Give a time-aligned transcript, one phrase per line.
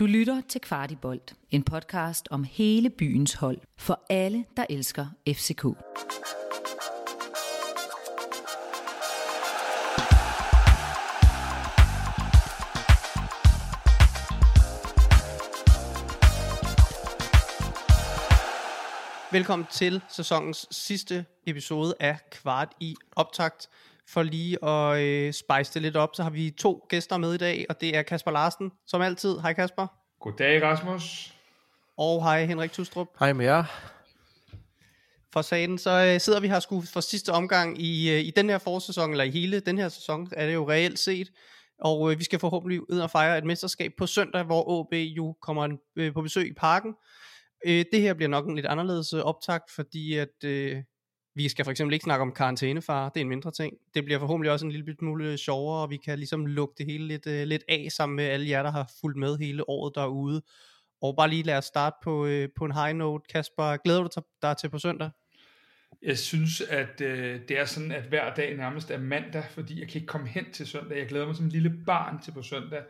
[0.00, 5.64] Du lytter til Kvartibolt, en podcast om hele byens hold, for alle, der elsker FCK.
[19.32, 23.68] Velkommen til sæsonens sidste episode af Kvart i optakt.
[24.12, 27.36] For lige at øh, spice det lidt op, så har vi to gæster med i
[27.36, 29.38] dag, og det er Kasper Larsen, som altid.
[29.38, 29.86] Hej Kasper.
[30.20, 31.34] Goddag Rasmus.
[31.96, 33.08] Og hej Henrik Tustrup.
[33.18, 33.64] Hej med jer.
[35.32, 38.50] For sagen, så øh, sidder vi her sgu for sidste omgang i, øh, i den
[38.50, 41.30] her forsæson, eller i hele den her sæson, er det jo reelt set.
[41.80, 45.36] Og øh, vi skal forhåbentlig ud og fejre et mesterskab på søndag, hvor AB jo
[45.42, 46.94] kommer øh, på besøg i parken.
[47.66, 50.82] Øh, det her bliver nok en lidt anderledes øh, optakt, fordi at øh,
[51.34, 53.74] vi skal for eksempel ikke snakke om karantænefare, det er en mindre ting.
[53.94, 57.06] Det bliver forhåbentlig også en lille smule sjovere, og vi kan ligesom lukke det hele
[57.06, 60.42] lidt, øh, lidt af sammen med alle jer, der har fulgt med hele året derude.
[61.02, 63.24] Og bare lige lad os starte på, øh, på en high note.
[63.32, 65.10] Kasper, glæder du dig til på søndag?
[66.02, 69.88] Jeg synes, at øh, det er sådan, at hver dag nærmest er mandag, fordi jeg
[69.88, 70.98] kan ikke komme hen til søndag.
[70.98, 72.82] Jeg glæder mig som en lille barn til på søndag.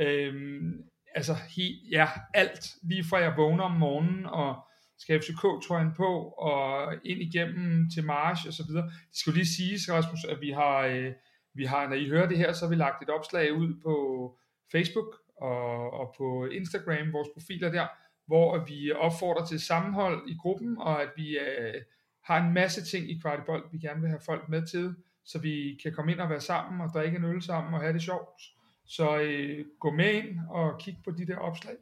[0.00, 0.72] Øhm,
[1.14, 2.66] altså, he, ja, alt.
[2.82, 4.56] Lige fra jeg vågner om morgenen og
[4.98, 8.84] skal FCK-trøjen på og ind igennem til march og så videre.
[8.84, 11.12] Det skal jo lige siges, Rasmus, at vi har, øh,
[11.54, 13.94] vi har, når I hører det her, så har vi lagt et opslag ud på
[14.72, 17.86] Facebook og, og på Instagram, vores profiler der,
[18.26, 21.82] hvor vi opfordrer til sammenhold i gruppen, og at vi øh,
[22.24, 25.80] har en masse ting i Kvartibold, vi gerne vil have folk med til, så vi
[25.82, 28.42] kan komme ind og være sammen og drikke en øl sammen og have det sjovt.
[28.84, 31.74] Så øh, gå med ind og kig på de der opslag.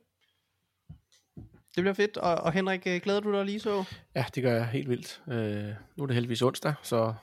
[1.77, 2.17] Det bliver fedt.
[2.17, 3.85] Og, og Henrik, øh, glæder du dig lige så?
[4.15, 5.23] Ja, det gør jeg helt vildt.
[5.29, 7.15] Øh, nu er det heldigvis onsdag, så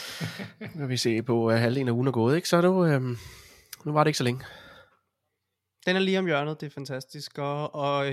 [0.78, 2.48] kan vi se på, at halvdelen af ugen er gået, ikke?
[2.48, 3.02] Så nu, øh,
[3.84, 4.44] nu var det ikke så længe.
[5.86, 7.38] Den er lige om hjørnet, det er fantastisk.
[7.38, 8.06] Og, og,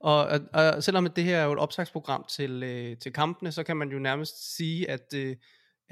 [0.00, 3.62] og, og, og selvom det her er jo et opsagsprogram til, øh, til kampene, så
[3.62, 5.36] kan man jo nærmest sige, at, øh,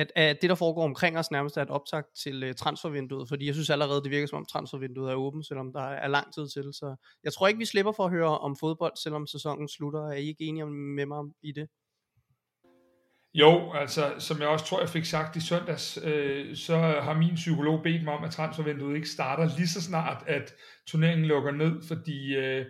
[0.00, 3.46] at, at det, der foregår omkring os, nærmest er et optag til uh, transfervinduet, fordi
[3.46, 6.48] jeg synes allerede, det virker som om transfervinduet er åbent, selvom der er lang tid
[6.48, 6.62] til.
[6.62, 10.00] Så jeg tror ikke, vi slipper for at høre om fodbold, selvom sæsonen slutter.
[10.00, 11.68] Er I ikke enige med mig i det?
[13.34, 17.34] Jo, altså som jeg også tror, jeg fik sagt i søndags, øh, så har min
[17.34, 20.54] psykolog bedt mig om, at transfervinduet ikke starter lige så snart, at
[20.86, 22.66] turneringen lukker ned, fordi øh,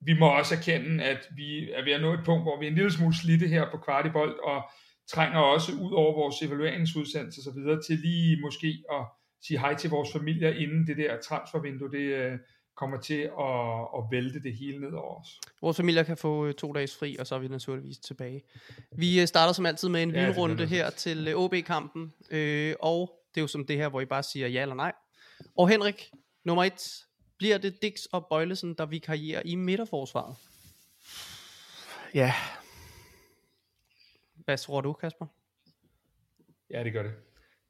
[0.00, 2.70] vi må også erkende, at vi er ved at nå et punkt, hvor vi er
[2.70, 4.70] en lille smule slidte her på kvartibold, og
[5.08, 9.04] trænger også ud over vores evalueringsudsendelse og så videre til lige måske at
[9.42, 12.38] sige hej til vores familier, inden det der transfervindue, det øh,
[12.76, 15.40] kommer til at, at vælte det hele ned over os.
[15.62, 18.42] Vores familier kan få øh, to dages fri, og så er vi naturligvis tilbage.
[18.92, 23.40] Vi øh, starter som altid med en ja, vinrunde her til OB-kampen, øh, og det
[23.40, 24.92] er jo som det her, hvor I bare siger ja eller nej.
[25.56, 26.10] Og Henrik,
[26.44, 27.04] nummer et,
[27.38, 30.36] bliver det Dix og Bøjlesen, der vi karrierer i midterforsvaret?
[32.14, 32.34] Ja,
[34.48, 35.26] hvad tror du, Kasper?
[36.70, 37.14] Ja, det gør det.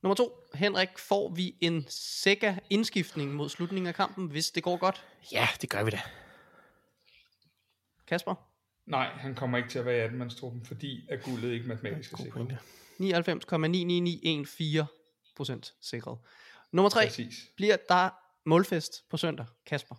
[0.02, 4.76] Nummer to, Henrik, får vi en sækker indskiftning mod slutningen af kampen, hvis det går
[4.76, 5.06] godt?
[5.32, 6.00] Ja, det gør vi da.
[8.06, 8.34] Kasper?
[8.86, 10.30] Nej, han kommer ikke til at være i 18
[10.64, 12.58] fordi at guldet ikke matematisk er sikret.
[13.00, 16.18] 99,99914 procent sikret.
[16.72, 17.34] Nummer tre, Præcis.
[17.56, 18.10] bliver der
[18.44, 19.94] målfest på søndag, Kasper?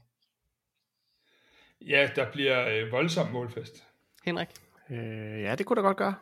[1.81, 3.83] Ja, der bliver øh, voldsom målfest.
[4.25, 4.49] Henrik?
[4.89, 6.15] Øh, ja, det kunne da godt gøre.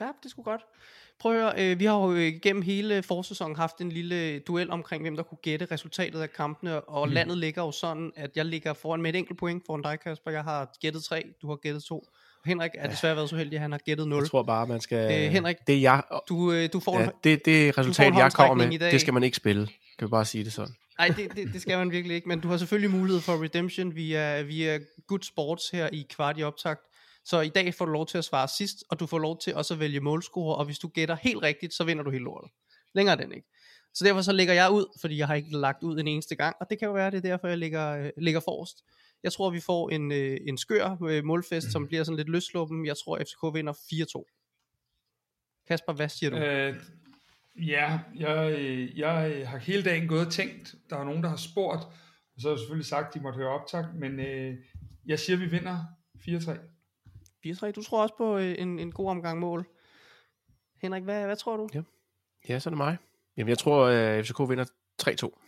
[0.00, 0.60] Ja, det skulle godt.
[1.18, 5.02] Prøv at høre, øh, vi har jo gennem hele forsæsonen haft en lille duel omkring,
[5.02, 7.14] hvem der kunne gætte resultatet af kampene, og mm.
[7.14, 10.30] landet ligger jo sådan, at jeg ligger foran med et enkelt point foran dig, Kasper.
[10.30, 12.08] Jeg har gættet tre, du har gættet to.
[12.44, 14.22] Henrik er desværre været så heldig, at han har gættet 0.
[14.22, 15.24] Jeg tror bare, man skal...
[15.26, 18.78] Øh, Henrik, det, jeg, du, øh, du får ja, det, det resultat, jeg kommer med,
[18.78, 19.66] det skal man ikke spille.
[19.98, 20.74] Kan vi bare sige det sådan?
[20.98, 23.94] Nej, det, det, det skal man virkelig ikke, men du har selvfølgelig mulighed for redemption
[23.94, 26.80] via, via Good Sports her i kvart i optakt.
[27.24, 29.54] Så i dag får du lov til at svare sidst, og du får lov til
[29.54, 32.50] også at vælge målscorer, og hvis du gætter helt rigtigt, så vinder du hele lortet.
[32.94, 33.48] Længere den ikke.
[33.94, 36.56] Så derfor så lægger jeg ud, fordi jeg har ikke lagt ud en eneste gang,
[36.60, 38.84] og det kan jo være, det er derfor, jeg ligger, øh, ligger forrest.
[39.22, 42.86] Jeg tror, vi får en, øh, en skør øh, målfest, som bliver sådan lidt løsluppen.
[42.86, 45.64] Jeg tror, FCK vinder 4-2.
[45.68, 46.36] Kasper, hvad siger du?
[46.36, 46.76] Øh,
[47.56, 50.74] ja, jeg, øh, jeg øh, har hele dagen gået og tænkt.
[50.90, 51.84] Der er nogen, der har spurgt,
[52.34, 54.54] og så har jeg selvfølgelig sagt, at de måtte høre optag, men øh,
[55.06, 55.78] jeg siger, at vi vinder
[56.28, 56.73] 4-3.
[57.46, 57.70] 4-3.
[57.70, 59.66] Du tror også på øh, en, en god omgang mål.
[60.82, 61.68] Henrik, hvad, hvad tror du?
[61.74, 61.82] Ja.
[62.48, 62.96] ja, så er det mig.
[63.36, 64.64] Jamen, jeg tror, at øh, FCK vinder
[65.02, 65.40] 3-2.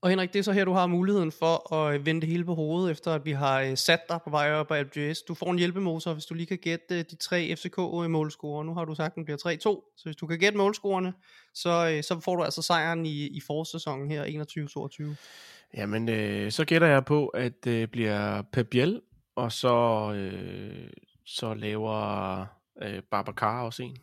[0.00, 2.44] Og Henrik, det er så her, du har muligheden for at øh, vende det hele
[2.44, 5.22] på hovedet, efter at vi har sat dig på vej op af FGS.
[5.22, 8.62] Du får en hjælpemotor, hvis du lige kan gætte de tre FCK-målscorer.
[8.62, 11.12] Nu har du sagt, at den bliver 3-2, så hvis du kan gætte målscorerne,
[11.54, 14.24] så, så får du altså sejren i, i forårssæsonen her,
[15.04, 15.16] 21-22.
[15.74, 19.00] Jamen, øh, så gætter jeg på, at det bliver Pep Biel,
[19.38, 20.90] og så, øh,
[21.26, 22.40] så laver
[22.82, 23.96] øh, Babacar også en.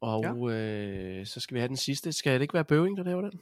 [0.00, 0.54] Og ja.
[0.54, 2.12] øh, så skal vi have den sidste.
[2.12, 3.40] Skal det ikke være Bøving, der laver den?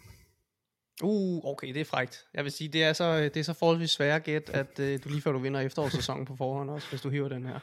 [1.03, 2.25] Uh, okay, det er frægt.
[2.35, 5.09] Jeg vil sige, det er så, det er så forholdsvis svært gæt, at uh, du
[5.09, 7.61] lige før du vinder efterårssæsonen på forhånd også, hvis du hiver den her.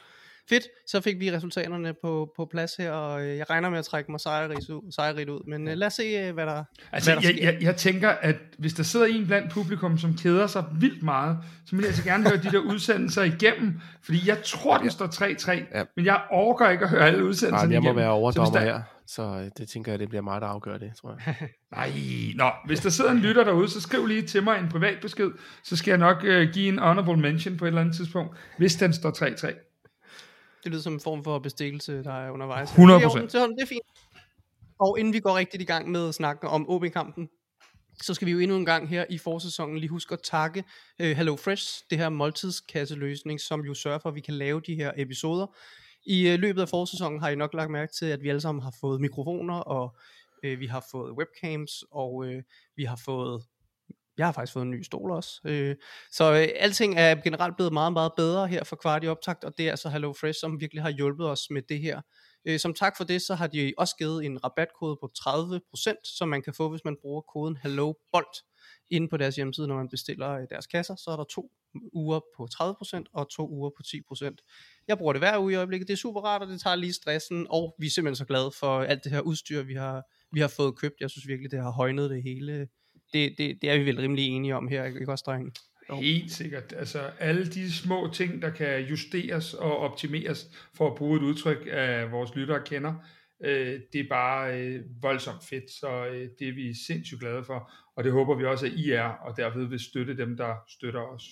[0.48, 3.84] Fedt, så fik vi resultaterne på, på plads her, og uh, jeg regner med at
[3.84, 7.12] trække mig sejrigt ud, sejrigt ud men uh, lad os se, uh, hvad der, altså,
[7.12, 10.46] hvad der jeg, jeg, jeg tænker, at hvis der sidder en blandt publikum, som keder
[10.46, 14.38] sig vildt meget, så vil jeg altså gerne høre de der udsendelser igennem, fordi jeg
[14.44, 15.84] tror, den står 3-3, ja.
[15.96, 18.00] men jeg overgår ikke at høre alle udsendelserne Nej, jeg må igennem.
[18.00, 18.80] være overdommer her.
[19.06, 21.36] Så øh, det tænker jeg, det bliver mig, der afgør det, tror jeg.
[21.76, 21.90] Nej,
[22.34, 25.30] nå, hvis der sidder en lytter derude, så skriv lige til mig en privat besked,
[25.64, 28.76] så skal jeg nok uh, give en honorable mention på et eller andet tidspunkt, hvis
[28.76, 29.65] den står 3-3.
[30.66, 32.70] Det lyder som en form for bestikkelse, der er undervejs.
[32.70, 32.76] 100%.
[32.76, 33.82] Det er, det er fint.
[34.78, 37.28] Og inden vi går rigtigt i gang med at snakke om OB-kampen,
[38.02, 40.64] så skal vi jo endnu en gang her i forsæsonen lige huske at takke
[41.00, 44.74] uh, Hello Fresh, det her måltidskasseløsning, som jo sørger for, at vi kan lave de
[44.74, 45.46] her episoder.
[46.06, 48.62] I øh, løbet af forsæsonen har I nok lagt mærke til, at vi alle sammen
[48.62, 49.96] har fået mikrofoner, og
[50.42, 52.42] øh, vi har fået webcams, og øh,
[52.76, 53.42] vi har fået,
[54.18, 55.40] jeg har faktisk fået en ny stol også.
[55.44, 55.76] Øh,
[56.12, 59.58] så øh, alting er generelt blevet meget, meget bedre her for kvart i optakt, og
[59.58, 62.00] det er altså Hello Fresh, som virkelig har hjulpet os med det her.
[62.44, 66.28] Øh, som tak for det, så har de også givet en rabatkode på 30%, som
[66.28, 68.36] man kan få, hvis man bruger koden HelloBolt
[68.90, 71.50] inde på deres hjemmeside, når man bestiller øh, deres kasser, så er der to
[71.92, 74.84] uger på 30% og to uger på 10%.
[74.88, 76.92] Jeg bruger det hver uge i øjeblikket, det er super rart, og det tager lige
[76.92, 80.02] stressen, og vi er simpelthen så glade for alt det her udstyr, vi har,
[80.32, 80.94] vi har fået købt.
[81.00, 82.68] Jeg synes virkelig, det har højnet det hele.
[83.12, 85.52] Det, det, det er vi vel rimelig enige om her, ikke også, drenge?
[85.94, 86.74] Helt sikkert.
[86.76, 91.68] Altså alle de små ting, der kan justeres og optimeres, for at bruge et udtryk,
[91.70, 92.94] af vores lyttere kender,
[93.44, 97.72] øh, det er bare øh, voldsomt fedt, så øh, det er vi sindssygt glade for,
[97.96, 101.00] og det håber vi også, at I er, og derved vil støtte dem, der støtter
[101.00, 101.22] os.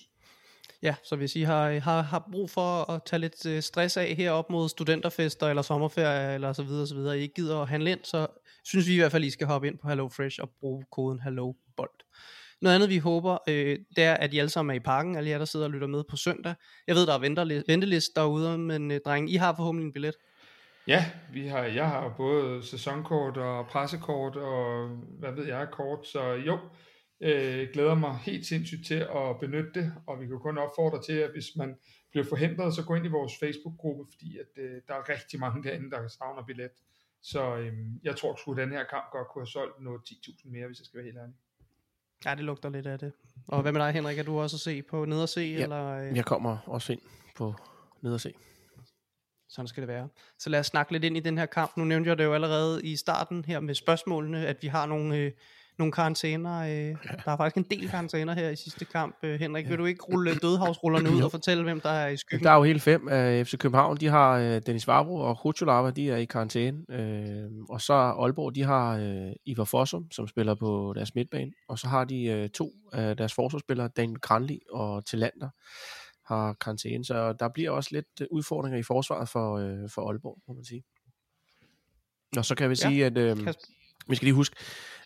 [0.85, 4.15] Ja, så hvis I har, har, har brug for at tage lidt øh, stress af
[4.15, 7.63] her op mod studenterfester eller sommerferie eller så videre, så videre, og I ikke gider
[7.63, 8.27] at handle ind, så
[8.65, 12.03] synes vi i hvert fald, I skal hoppe ind på HelloFresh og bruge koden HelloBolt.
[12.61, 15.31] Noget andet vi håber, øh, det er, at I alle sammen er i parken, alle
[15.31, 16.55] jer der sidder og lytter med på søndag.
[16.87, 20.15] Jeg ved, der er ventelist derude, men øh, drenge, I har forhåbentlig en billet.
[20.87, 24.89] Ja, vi har, jeg har både sæsonkort og pressekort og
[25.19, 26.59] hvad ved jeg, kort, så jo,
[27.25, 31.13] øh, glæder mig helt sindssygt til at benytte det, og vi kan kun opfordre til,
[31.13, 31.77] at hvis man
[32.11, 35.63] bliver forhindret, så gå ind i vores Facebook-gruppe, fordi at, øh, der er rigtig mange
[35.63, 36.71] derinde, der savner billet.
[37.23, 37.73] Så øh,
[38.03, 40.79] jeg tror sgu, at den her kamp godt kunne have solgt noget 10.000 mere, hvis
[40.79, 41.35] jeg skal være helt ærlig.
[42.25, 43.13] Ja, det lugter lidt af det.
[43.47, 44.19] Og hvad med dig, Henrik?
[44.19, 45.41] Er du også at se på ned og se?
[45.41, 46.17] Ja, eller, øh?
[46.17, 47.01] jeg kommer også ind
[47.37, 47.55] på
[48.03, 48.35] ned og se.
[49.49, 50.09] Sådan skal det være.
[50.39, 51.77] Så lad os snakke lidt ind i den her kamp.
[51.77, 55.17] Nu nævnte jeg det jo allerede i starten her med spørgsmålene, at vi har nogle,
[55.17, 55.33] øh,
[55.79, 56.59] nogle karantæner.
[56.61, 56.95] Øh, ja.
[57.25, 59.17] Der er faktisk en del karantæner her i sidste kamp.
[59.23, 59.69] Øh, Henrik, ja.
[59.69, 62.45] vil du ikke rulle dødhavsrullerne ud og fortælle, hvem der er i skyggen?
[62.45, 63.97] Der er jo hele fem af FC København.
[63.97, 66.79] De har øh, Dennis Varbro og Kutsulava, de er i karantæne.
[66.91, 71.53] Øh, og så Aalborg, de har øh, Ivar Fossum, som spiller på deres midtbane.
[71.69, 75.49] Og så har de øh, to af deres forsvarsspillere, Daniel Granli og Tillander
[76.25, 80.55] har karantæne, så der bliver også lidt udfordringer i forsvaret for, øh, for Aalborg, må
[80.55, 80.85] man sige.
[82.37, 83.07] Og så kan vi sige, ja.
[83.07, 83.37] at øh,
[84.09, 84.57] vi skal lige huske,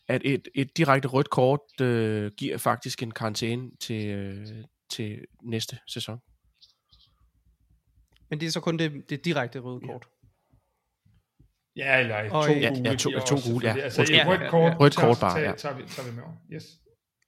[0.08, 4.46] at et, et direkte rødt kort øh, giver faktisk en karantæne til, øh,
[4.90, 6.18] til næste sæson.
[8.30, 10.06] Men det er så kun det, det direkte røde kort?
[11.76, 12.72] Ja, eller og, to ja.
[12.84, 13.76] Ja, to, to gule, ja.
[13.76, 15.52] Altså et rødt kort, rødt kort bare, ja.
[15.52, 16.34] tager, vi, tager vi med over.
[16.52, 16.64] Yes.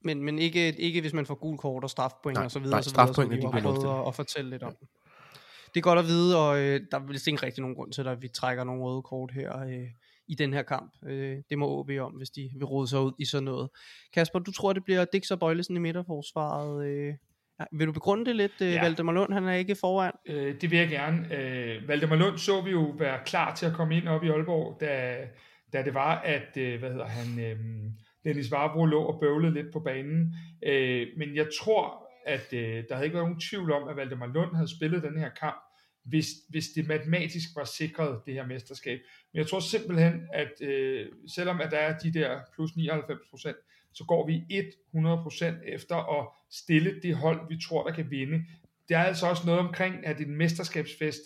[0.05, 2.75] Men, men ikke, ikke hvis man får gul kort og strafpoint nej, og så videre,
[2.75, 4.77] nej, så videre, som vi de har prøvet at, fortælle lidt om.
[5.75, 8.09] Det er godt at vide, og øh, der er vist ikke rigtig nogen grund til,
[8.09, 9.89] at vi trækker nogle røde kort her øh,
[10.31, 10.93] i den her kamp.
[11.07, 13.71] Øh, det må OB om, hvis de vil rode sig ud i sådan noget.
[14.15, 16.87] Kasper, du tror, det bliver Dix og Bøjlesen i midterforsvaret.
[16.87, 17.15] Øh,
[17.61, 18.53] ja, vil du begrunde det lidt?
[18.63, 18.83] Øh, ja.
[18.83, 20.13] Valdemar Lund, han er ikke foran.
[20.27, 21.35] Øh, det vil jeg gerne.
[21.35, 24.81] Øh, Valdemar Lund så vi jo være klar til at komme ind op i Aalborg,
[24.81, 25.17] da,
[25.73, 27.59] da det var, at øh, hvad hedder han, øh,
[28.25, 30.35] Dennis Varbro lå og bøvlede lidt på banen.
[30.67, 34.27] Øh, men jeg tror, at øh, der havde ikke været nogen tvivl om, at Valdemar
[34.27, 35.63] Lund havde spillet den her kamp,
[36.11, 39.01] hvis, hvis det matematisk var sikret, det her mesterskab.
[39.33, 44.05] Men jeg tror simpelthen, at øh, selvom at der er de der plus 99%, så
[44.05, 44.35] går vi
[44.95, 48.45] 100% efter at stille det hold, vi tror, der kan vinde.
[48.89, 51.21] Der er altså også noget omkring, at en mesterskabsfest,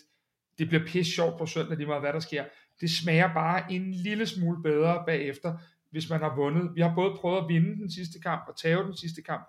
[0.59, 2.45] det bliver pisse sjovt på søndag, lige meget hvad der sker.
[2.81, 5.59] Det smager bare en lille smule bedre bagefter,
[5.91, 6.71] hvis man har vundet.
[6.75, 9.49] Vi har både prøvet at vinde den sidste kamp og tage den sidste kamp,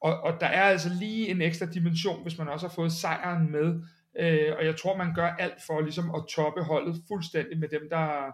[0.00, 3.52] og, og der er altså lige en ekstra dimension, hvis man også har fået sejren
[3.52, 3.82] med.
[4.18, 7.88] Øh, og jeg tror, man gør alt for ligesom at toppe holdet fuldstændig med dem,
[7.90, 8.32] der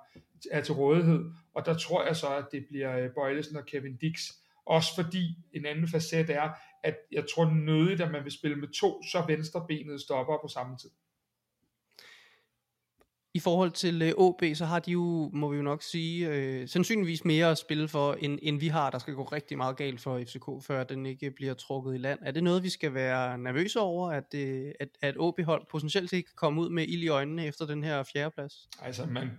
[0.51, 1.25] er til rådighed.
[1.55, 4.33] Og der tror jeg så, at det bliver øh, Bøjlesen og Kevin Dix.
[4.67, 6.51] Også fordi en anden facet er,
[6.83, 10.77] at jeg tror nødigt, at man vil spille med to så venstrebenede stopper på samme
[10.77, 10.91] tid.
[13.35, 16.69] I forhold til øh, OB, så har de jo, må vi jo nok sige, øh,
[16.69, 18.91] sandsynligvis mere at spille for, end, end vi har.
[18.91, 22.19] Der skal gå rigtig meget galt for FCK, før den ikke bliver trukket i land.
[22.23, 26.25] Er det noget, vi skal være nervøse over, at, øh, at, at OB-hold potentielt set
[26.25, 28.69] kan komme ud med ild i øjnene efter den her fjerdeplads?
[28.83, 29.31] Altså, man,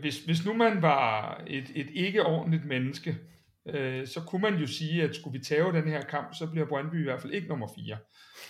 [0.00, 3.18] hvis, hvis nu man var et, et ikke ordentligt menneske,
[3.68, 6.66] øh, så kunne man jo sige, at skulle vi tage den her kamp, så bliver
[6.66, 7.96] Brøndby i hvert fald ikke nummer 4.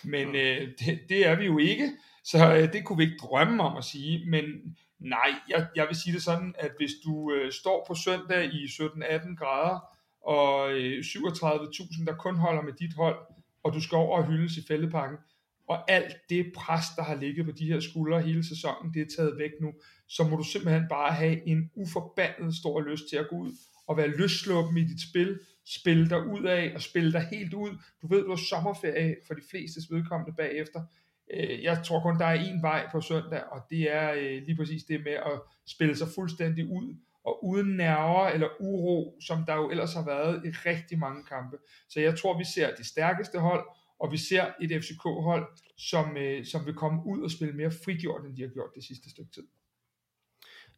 [0.05, 1.91] Men øh, det, det er vi jo ikke.
[2.25, 4.45] Så øh, det kunne vi ikke drømme om at sige, men
[4.99, 8.65] nej, jeg, jeg vil sige det sådan, at hvis du øh, står på søndag i
[8.65, 9.79] 17-18 grader,
[10.23, 13.19] og øh, 37.000, der kun holder med dit hold,
[13.62, 15.19] og du skal over og hyldes i fældepakken,
[15.69, 19.17] og alt det pres, der har ligget på de her skuldre hele sæsonen, det er
[19.17, 19.73] taget væk nu,
[20.09, 23.53] så må du simpelthen bare have en uforbandet stor lyst til at gå ud
[23.87, 27.71] og være løsslåben i dit spil, spille dig ud af og spille dig helt ud.
[28.03, 30.83] Du ved, du har sommerferie for de fleste vedkommende bagefter.
[31.35, 34.57] Øh, jeg tror kun, der er en vej på søndag, og det er øh, lige
[34.57, 39.55] præcis det med at spille sig fuldstændig ud, og uden nerver eller uro, som der
[39.55, 41.57] jo ellers har været i rigtig mange kampe.
[41.89, 43.65] Så jeg tror, vi ser det stærkeste hold,
[44.01, 45.47] og vi ser et FCK-hold,
[45.79, 48.85] som, øh, som vil komme ud og spille mere frigjort, end de har gjort det
[48.85, 49.47] sidste stykke tid.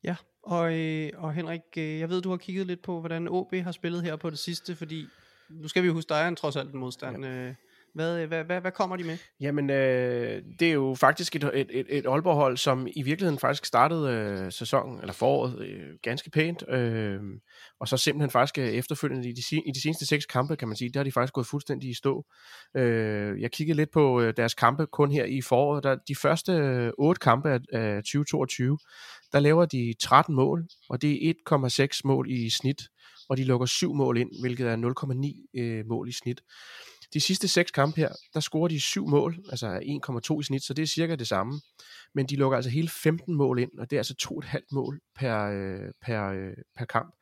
[0.04, 3.54] Ja, og, øh, og Henrik, øh, jeg ved, du har kigget lidt på, hvordan OB
[3.54, 5.06] har spillet her på det sidste, fordi
[5.50, 7.24] nu skal vi jo huske, der er en trods alt en modstand.
[7.24, 7.30] Ja.
[7.30, 7.54] Øh,
[7.94, 9.18] hvad, øh, hvad, hvad, hvad kommer de med?
[9.40, 13.64] Jamen, øh, det er jo faktisk et, et, et, et Aalborg-hold, som i virkeligheden faktisk
[13.64, 17.20] startede øh, sæsonen, eller foråret, øh, ganske pænt, øh,
[17.80, 20.76] og så simpelthen faktisk øh, efterfølgende i de, i de seneste seks kampe, kan man
[20.76, 22.26] sige, der har de faktisk gået fuldstændig i stå.
[22.76, 25.84] Øh, jeg kiggede lidt på øh, deres kampe kun her i foråret.
[25.84, 28.78] Der, de første øh, otte kampe af, af 2022,
[29.32, 31.32] der laver de 13 mål, og det er
[31.88, 32.82] 1,6 mål i snit,
[33.28, 34.76] og de lukker syv mål ind, hvilket er
[35.54, 36.42] 0,9 øh, mål i snit.
[37.14, 39.78] De sidste seks kampe her, der scorer de syv mål, altså
[40.34, 41.60] 1,2 i snit, så det er cirka det samme.
[42.14, 44.72] Men de lukker altså hele 15 mål ind, og det er altså to et halvt
[44.72, 47.14] mål per, øh, per, øh, per kamp.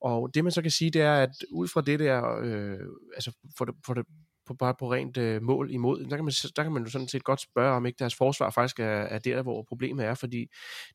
[0.00, 2.78] Og det man så kan sige, det er, at ud fra det der, øh,
[3.14, 4.06] altså for det, for det,
[4.46, 7.08] på, bare på rent øh, mål imod, der kan, man, der kan man jo sådan
[7.08, 10.46] set godt spørge, om ikke deres forsvar faktisk er, er der, hvor problemet er, fordi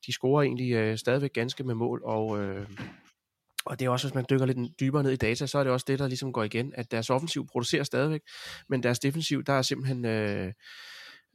[0.05, 2.67] de scorer egentlig øh, stadigvæk ganske med mål, og, øh,
[3.65, 5.73] og det er også, hvis man dykker lidt dybere ned i data, så er det
[5.73, 8.21] også det, der ligesom går igen, at deres offensiv producerer stadigvæk,
[8.69, 10.47] men deres defensiv, der er simpelthen, øh,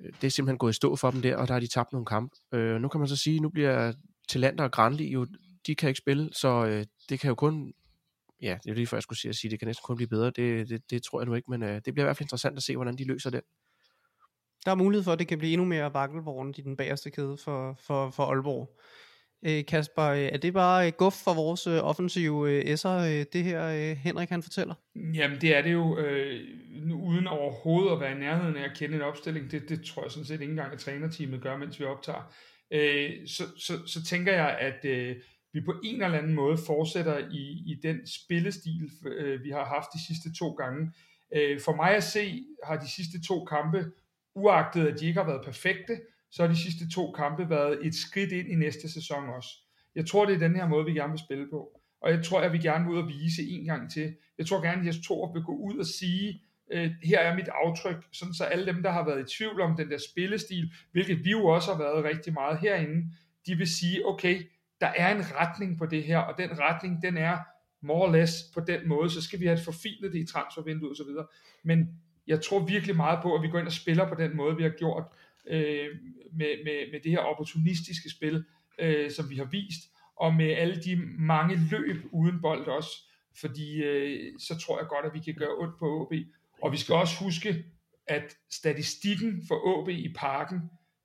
[0.00, 1.92] øh, det er simpelthen gået i stå for dem der, og der har de tabt
[1.92, 2.36] nogle kampe.
[2.54, 3.92] Øh, nu kan man så sige, nu bliver
[4.28, 5.26] Talander og Granli jo,
[5.66, 7.72] de kan ikke spille, så øh, det kan jo kun,
[8.42, 10.08] ja, det er lige før jeg skulle sige, at sige, det kan næsten kun blive
[10.08, 12.24] bedre, det, det, det tror jeg nu ikke, men øh, det bliver i hvert fald
[12.24, 13.40] interessant at se, hvordan de løser det.
[14.64, 17.36] Der er mulighed for, at det kan blive endnu mere vakkelvognet i den bagerste kæde
[17.44, 18.80] for, for, for Aalborg.
[19.46, 24.28] Øh, Kasper, øh, er det bare øh, guf for vores offensive S'er, det her Henrik
[24.28, 24.74] han fortæller?
[25.14, 26.40] Jamen det er det jo, øh,
[26.92, 30.10] uden overhovedet at være i nærheden af at kende en opstilling, det, det tror jeg
[30.10, 32.32] sådan set ikke engang, at trænerteamet gør, mens vi optager.
[32.70, 35.16] Øh, så, så, så tænker jeg, at øh,
[35.52, 39.88] vi på en eller anden måde fortsætter i, i den spillestil, øh, vi har haft
[39.94, 40.92] de sidste to gange.
[41.36, 43.84] Øh, for mig at se, har de sidste to kampe,
[44.34, 47.94] uagtet at de ikke har været perfekte, så har de sidste to kampe været et
[47.94, 49.48] skridt ind i næste sæson også.
[49.94, 51.80] Jeg tror, det er den her måde, vi gerne vil spille på.
[52.00, 54.14] Og jeg tror, at vi gerne vil ud og vise en gang til.
[54.38, 56.42] Jeg tror gerne, at Jes Torup vil gå ud og sige,
[56.72, 59.76] øh, her er mit aftryk, sådan så alle dem, der har været i tvivl om
[59.76, 63.10] den der spillestil, hvilket vi jo også har været rigtig meget herinde,
[63.46, 64.42] de vil sige, okay,
[64.80, 67.38] der er en retning på det her, og den retning, den er
[67.80, 71.10] more or less på den måde, så skal vi have forfinet det i transfervinduet osv.
[71.64, 71.88] Men
[72.26, 74.62] jeg tror virkelig meget på, at vi går ind og spiller på den måde, vi
[74.62, 75.04] har gjort
[75.46, 75.88] øh,
[76.32, 78.44] med, med, med det her opportunistiske spil,
[78.78, 79.82] øh, som vi har vist,
[80.16, 82.90] og med alle de mange løb uden bold også,
[83.40, 86.12] fordi øh, så tror jeg godt, at vi kan gøre ondt på OB.
[86.62, 87.64] Og vi skal også huske,
[88.06, 90.60] at statistikken for OB i parken,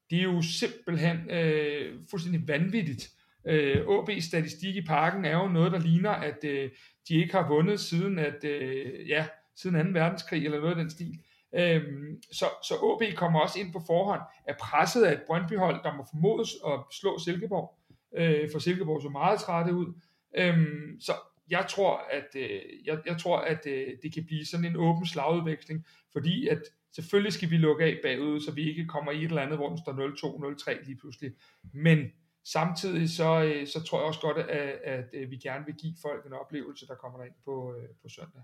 [0.09, 3.09] det er jo simpelthen øh, fuldstændig vanvittigt.
[3.47, 6.71] Øh, OB's statistik i parken er jo noget, der ligner, at øh,
[7.07, 9.99] de ikke har vundet siden, at, øh, ja, siden 2.
[9.99, 11.19] verdenskrig, eller noget af den stil.
[11.55, 15.95] Øhm, så, så OB kommer også ind på forhånd, er presset af et Brøndby-hold, der
[15.95, 17.77] må formodes at slå Silkeborg,
[18.17, 19.93] øh, for Silkeborg så meget trætte ud.
[20.37, 21.13] Øhm, så
[21.49, 25.05] jeg tror, at, øh, jeg, jeg tror, at øh, det kan blive sådan en åben
[25.05, 26.61] slagudveksling, fordi at
[26.95, 29.69] selvfølgelig skal vi lukke af bagud, så vi ikke kommer i et eller andet, hvor
[29.69, 31.31] den står 0-2, 0-3 lige pludselig.
[31.73, 32.07] Men
[32.43, 35.93] samtidig så, øh, så tror jeg også godt, at, at, at vi gerne vil give
[36.01, 38.41] folk en oplevelse, der kommer ind på, øh, på søndag.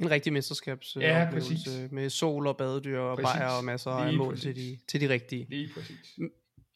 [0.00, 1.68] En rigtig mesterskabs ja, præcis.
[1.90, 3.38] med sol og badedyr og præcis.
[3.38, 5.46] bajer og masser af mål til de, til de rigtige.
[5.50, 6.18] Lige præcis.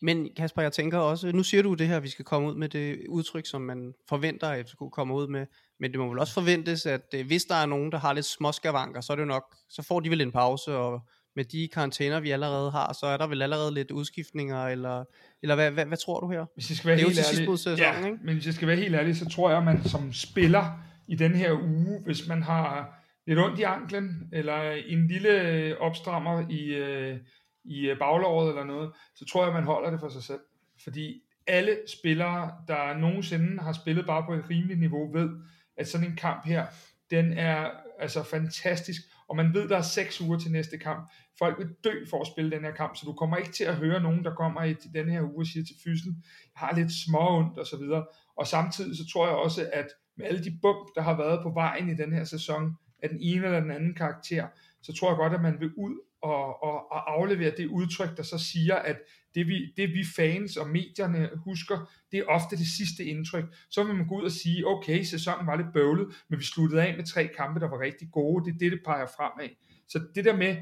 [0.02, 2.68] Men Kasper, jeg tænker også, nu siger du det her, vi skal komme ud med
[2.68, 5.46] det udtryk, som man forventer, at FCK kommer ud med.
[5.80, 8.26] Men det må vel også forventes, at øh, hvis der er nogen, der har lidt
[8.26, 11.00] småskavanker, så er det jo nok, så får de vel en pause, og
[11.36, 15.04] med de karantæner, vi allerede har, så er der vel allerede lidt udskiftninger, eller,
[15.42, 16.44] eller hvad, hvad, hvad tror du her?
[16.54, 18.18] Hvis jeg skal være Det er jo helt til sidst ja, ikke?
[18.24, 20.78] men hvis jeg skal være helt ærlig, så tror jeg, at man som spiller
[21.08, 25.76] i den her uge, hvis man har lidt ondt i anklen, eller en lille øh,
[25.80, 27.18] opstrammer i, øh,
[27.64, 30.40] i øh, baglåret eller noget, så tror jeg, man holder det for sig selv.
[30.84, 35.30] Fordi alle spillere, der nogensinde har spillet bare på et rimeligt niveau, ved,
[35.76, 36.66] at sådan en kamp her,
[37.10, 41.12] den er altså fantastisk, og man ved, der er seks uger til næste kamp.
[41.38, 43.76] Folk vil dø for at spille den her kamp, så du kommer ikke til at
[43.76, 46.74] høre nogen, der kommer i til den her uge og siger til fysen, jeg har
[46.74, 48.06] lidt småondt og så videre.
[48.36, 51.50] Og samtidig så tror jeg også, at med alle de bump, der har været på
[51.50, 54.46] vejen i den her sæson, af den ene eller den anden karakter,
[54.82, 58.22] så tror jeg godt, at man vil ud og, og, og aflevere det udtryk, der
[58.22, 58.96] så siger, at
[59.34, 63.44] det vi, det vi fans og medierne husker, det er ofte det sidste indtryk.
[63.70, 66.82] Så vil man gå ud og sige, okay, sæsonen var lidt bøvlet, men vi sluttede
[66.82, 68.44] af med tre kampe, der var rigtig gode.
[68.44, 69.48] Det er det, det peger fremad.
[69.88, 70.56] Så det der med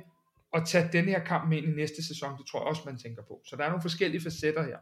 [0.54, 2.98] at tage den her kamp med ind i næste sæson, det tror jeg også, man
[2.98, 3.40] tænker på.
[3.46, 4.76] Så der er nogle forskellige facetter her.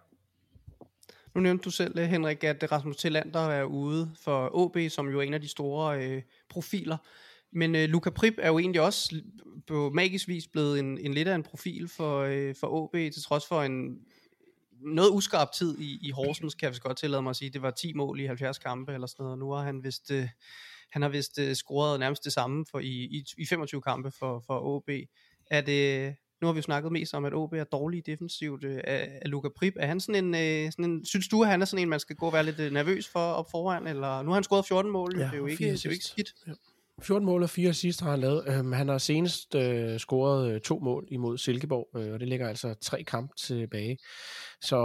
[1.34, 5.22] Nu nævnte du selv, Henrik, at Rasmus Tillander er ude for OB, som jo er
[5.22, 6.96] en af de store øh, profiler.
[7.52, 9.22] Men øh, Luca Prip er jo egentlig også
[9.66, 13.22] på magisk vis blevet en, en lidt af en profil for, øh, for OB, til
[13.22, 13.98] trods for en
[14.80, 17.50] noget uskarp tid i, i Horsens, kan jeg godt tillade mig at sige.
[17.50, 20.10] Det var 10 mål i 70 kampe eller sådan noget, og nu har han vist,
[20.10, 20.28] øh,
[20.90, 24.42] han har vist øh, scoret nærmest det samme for, i, i, i 25 kampe for,
[24.46, 24.90] for OB.
[25.50, 28.80] Er det, nu har vi jo snakket mest om, at OB er dårlig defensivt øh,
[28.84, 29.74] af, af Luca Prip.
[29.76, 32.00] Er han sådan en, øh, sådan en, synes du, at han er sådan en, man
[32.00, 33.86] skal gå og være lidt øh, nervøs for op foran?
[33.86, 35.90] Eller, nu har han scoret 14 mål, ja, det er jo ikke, det er jo
[35.90, 36.34] ikke skidt.
[36.46, 36.52] Ja.
[37.02, 38.44] 14 mål og 4 sidst har han lavet.
[38.48, 42.48] Øhm, han har senest øh, scoret øh, to mål imod Silkeborg, øh, og det ligger
[42.48, 43.98] altså tre kampe tilbage.
[44.60, 44.78] Så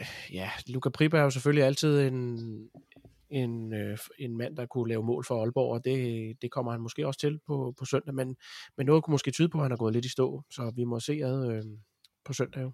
[0.00, 2.38] øh, ja, Luca Priba er jo selvfølgelig altid en,
[3.30, 6.80] en, øh, en mand, der kunne lave mål for Aalborg, og det, det kommer han
[6.80, 8.36] måske også til på, på søndag, men,
[8.76, 10.84] men noget kunne måske tyde på, at han er gået lidt i stå, så vi
[10.84, 11.62] må se ad øh,
[12.24, 12.72] på søndag jo.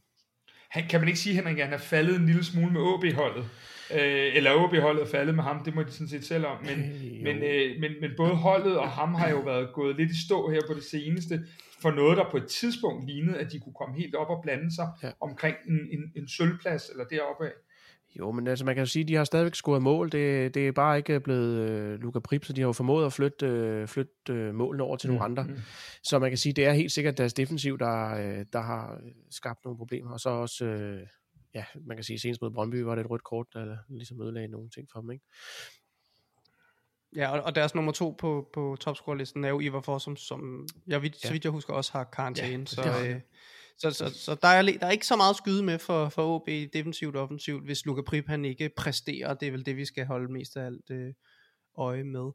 [0.70, 3.44] Han, kan man ikke sige, Henrik, at han er faldet en lille smule med OB-holdet?
[3.94, 6.56] Øh, eller OB-holdet er faldet med ham, det må de sådan set selv om.
[6.64, 10.10] Men, Øh, men, øh, men, men både holdet og ham har jo været gået lidt
[10.10, 11.46] i stå her på det seneste,
[11.82, 14.74] for noget, der på et tidspunkt lignede, at de kunne komme helt op og blande
[14.74, 15.10] sig ja.
[15.20, 17.52] omkring en, en, en sølvplads, eller deroppe af.
[18.18, 20.12] Jo, men altså man kan jo sige, at de har stadigvæk scoret mål.
[20.12, 23.12] Det, det er bare ikke blevet øh, Luca Prip, så de har jo formået at
[23.12, 25.42] flytte, øh, flytte øh, målene over til nogle andre.
[25.42, 25.56] Mm.
[26.02, 29.00] Så man kan sige, det er helt sikkert deres defensiv, der, øh, der har
[29.30, 30.12] skabt nogle problemer.
[30.12, 31.06] Og så også, øh,
[31.54, 34.48] ja, man kan sige, senest mod Brøndby var det et rødt kort, der ligesom ødelagde
[34.48, 35.24] nogle ting for dem, ikke?
[37.16, 41.02] Ja, og, og deres nummer to på, på topscore-listen er jo Ivar Fossum, som jeg
[41.02, 41.28] vidt, ja.
[41.28, 42.60] Så vidt jeg husker også har karantæne.
[42.60, 43.20] Ja, så, øh,
[43.78, 46.34] så, så, så der, er, der er ikke så meget at skyde med for, for
[46.34, 49.34] OB defensivt og offensivt, hvis Luka Prip han ikke præsterer.
[49.34, 51.14] Det er vel det, vi skal holde mest af alt øh,
[51.78, 52.30] øje med.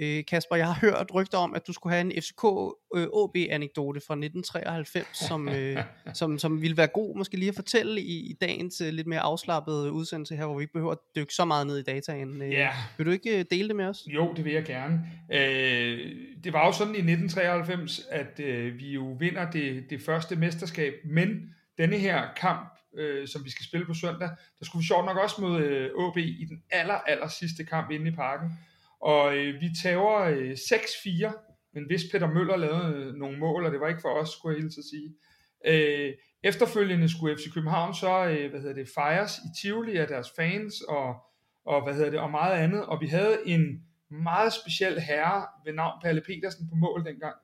[0.00, 2.44] Øh, Kasper, jeg har hørt rygter om, at du skulle have en FCK
[2.96, 5.82] øh, OB-anekdote fra 1993, som, øh,
[6.14, 9.20] som, som ville være god måske lige at fortælle i, i dagens øh, lidt mere
[9.20, 12.42] afslappede udsendelse her, hvor vi ikke behøver at dykke så meget ned i dataen.
[12.42, 12.70] Øh, Ja.
[12.96, 14.02] Vil du ikke øh, dele det med os?
[14.06, 15.00] Jo, det vil jeg gerne.
[15.32, 20.36] Øh, det var jo sådan i 1993, at øh, vi jo vinder det, det første
[20.36, 24.28] mesterskab, men denne her kamp, øh, som vi skal spille på søndag,
[24.58, 27.90] der skulle vi sjovt nok også møde øh, OB i den aller, aller sidste kamp
[27.90, 28.50] inde i parken.
[29.00, 33.72] Og øh, vi tager øh, 6-4, men hvis Peter Møller lavede øh, nogle mål, og
[33.72, 35.14] det var ikke for os, skulle jeg hele tiden sige.
[35.66, 40.28] Øh, efterfølgende skulle FC København så, øh, hvad hedder det, fejres i Tivoli af deres
[40.36, 41.14] fans, og,
[41.64, 45.72] og hvad hedder det, og meget andet, og vi havde en meget speciel herre ved
[45.72, 47.36] navn Palle Petersen på mål dengang.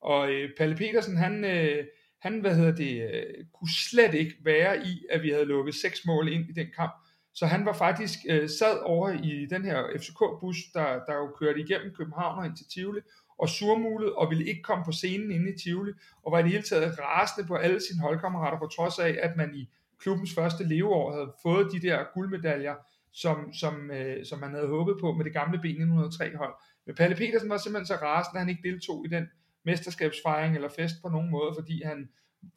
[0.00, 1.84] Og øh, Palle Petersen, han, øh,
[2.20, 6.06] han hvad hedder det, øh, kunne slet ikke være i, at vi havde lukket seks
[6.06, 6.92] mål ind i den kamp.
[7.38, 11.60] Så han var faktisk øh, sad over i den her FCK-bus, der, der jo kørte
[11.60, 13.00] igennem København og ind til Tivoli,
[13.38, 16.50] og surmulet og ville ikke komme på scenen inde i Tivoli, og var i det
[16.50, 19.68] hele taget rasende på alle sine holdkammerater, på trods af, at man i
[20.00, 22.74] klubbens første leveår havde fået de der guldmedaljer,
[23.12, 26.54] som, som, øh, som man havde håbet på med det gamle B903 hold.
[26.86, 29.28] Men Palle Petersen var simpelthen så rasende, at han ikke deltog i den
[29.64, 32.08] mesterskabsfejring eller fest på nogen måde, fordi han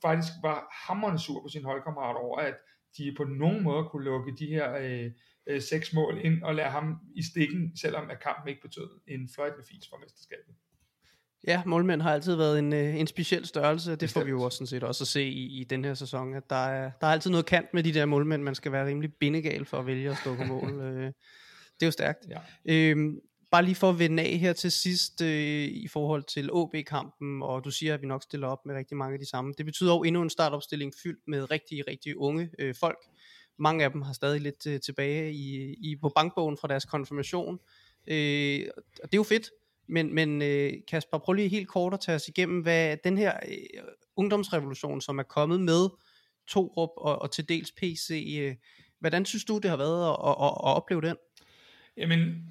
[0.01, 2.55] faktisk var hammerende sur på sin holdkammerater over, at
[2.97, 5.11] de på nogen måde kunne lukke de her øh,
[5.47, 9.29] øh, seks mål ind og lade ham i stikken, selvom at kampen ikke betød en
[9.35, 10.55] fløjtende fis for mesterskabet.
[11.47, 13.95] Ja, målmænd har altid været en, øh, en speciel størrelse.
[13.95, 16.33] Det får vi jo også sådan set også at se i, i den her sæson,
[16.33, 18.43] at der er, der er altid noget kant med de der målmænd.
[18.43, 20.69] Man skal være rimelig bindegal for at vælge at stå på mål.
[20.89, 21.13] Øh,
[21.79, 22.27] det er jo stærkt.
[22.29, 22.39] Ja.
[22.65, 23.19] Øhm,
[23.51, 27.63] bare lige for at vende af her til sidst øh, i forhold til OB-kampen, og
[27.63, 29.53] du siger, at vi nok stiller op med rigtig mange af de samme.
[29.57, 32.97] Det betyder jo endnu en startopstilling fyldt med rigtig, rigtig unge øh, folk.
[33.57, 37.59] Mange af dem har stadig lidt øh, tilbage i, i, på bankbogen fra deres konfirmation.
[38.07, 38.65] Øh,
[39.03, 39.49] og det er jo fedt,
[39.87, 43.33] men, men øh, Kasper, prøv lige helt kort at tage os igennem, hvad den her
[43.47, 43.83] øh,
[44.15, 45.89] ungdomsrevolution, som er kommet med
[46.47, 48.55] Torup og, og til dels PC, øh,
[48.99, 51.15] hvordan synes du, det har været at, at, at, at opleve den?
[51.97, 52.49] Jamen,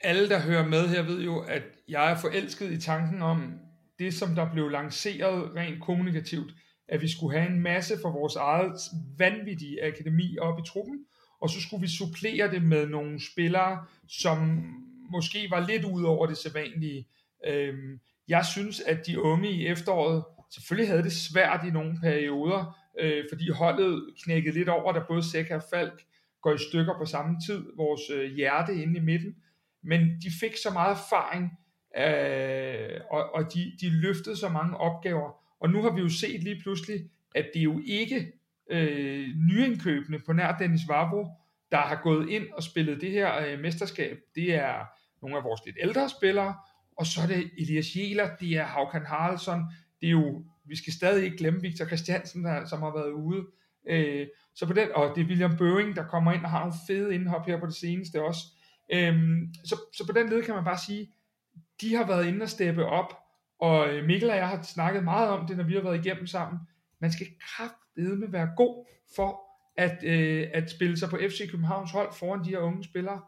[0.00, 3.52] alle der hører med her ved jo, at jeg er forelsket i tanken om
[3.98, 6.52] det, som der blev lanceret rent kommunikativt,
[6.88, 8.80] at vi skulle have en masse for vores eget
[9.18, 10.98] vanvittige akademi op i truppen,
[11.40, 14.62] og så skulle vi supplere det med nogle spillere, som
[15.10, 17.08] måske var lidt ud over det sædvanlige.
[17.46, 22.78] Øhm, jeg synes, at de unge i efteråret selvfølgelig havde det svært i nogle perioder,
[23.00, 26.04] øh, fordi holdet knækkede lidt over, da både Sæk og Falk
[26.42, 29.34] går i stykker på samme tid, vores øh, hjerte inde i midten,
[29.82, 31.50] men de fik så meget erfaring,
[31.96, 36.42] øh, og, og de, de løftede så mange opgaver, og nu har vi jo set
[36.42, 38.32] lige pludselig, at det er jo ikke
[38.70, 41.26] øh, nyindkøbende på nær Dennis Vavro,
[41.72, 44.18] der har gået ind og spillet det her øh, mesterskab.
[44.34, 44.84] Det er
[45.22, 46.54] nogle af vores lidt ældre spillere,
[46.96, 49.62] og så er det Elias Jæler, det er Haukan Haraldsson,
[50.00, 53.46] det er jo, vi skal stadig ikke glemme Victor Christiansen, der, som har været ude.
[53.88, 56.74] Øh, så på den, og det er William Bøving, der kommer ind og har nogle
[56.86, 58.40] fede indhop her på det seneste også.
[58.92, 61.12] Øhm, så, så på den led kan man bare sige,
[61.80, 63.14] de har været inde og steppe op,
[63.60, 66.26] og øh, Mikkel og jeg har snakket meget om det, når vi har været igennem
[66.26, 66.60] sammen.
[67.00, 69.40] Man skal kraftedeme være god for
[69.76, 73.20] at, øh, at spille sig på FC Københavns hold foran de her unge spillere.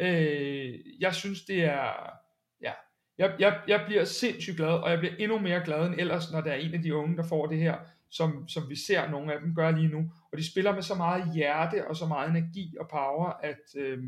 [0.00, 2.10] Øh, jeg synes, det er...
[2.60, 2.72] Ja,
[3.18, 6.40] jeg, jeg, jeg bliver sindssygt glad, og jeg bliver endnu mere glad end ellers, når
[6.40, 7.76] der er en af de unge, der får det her,
[8.10, 10.12] som, som vi ser nogle af dem gøre lige nu.
[10.32, 14.04] Og de spiller med så meget hjerte og så meget energi og power, at øh,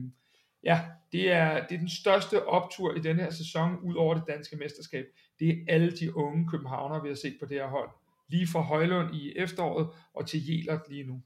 [0.64, 0.80] ja,
[1.12, 4.56] det er, det er den største optur i den her sæson, ud over det danske
[4.56, 5.04] mesterskab.
[5.38, 7.90] Det er alle de unge københavnere, vi har set på det her hold.
[8.28, 11.22] Lige fra Højlund i efteråret og til Jelert lige nu.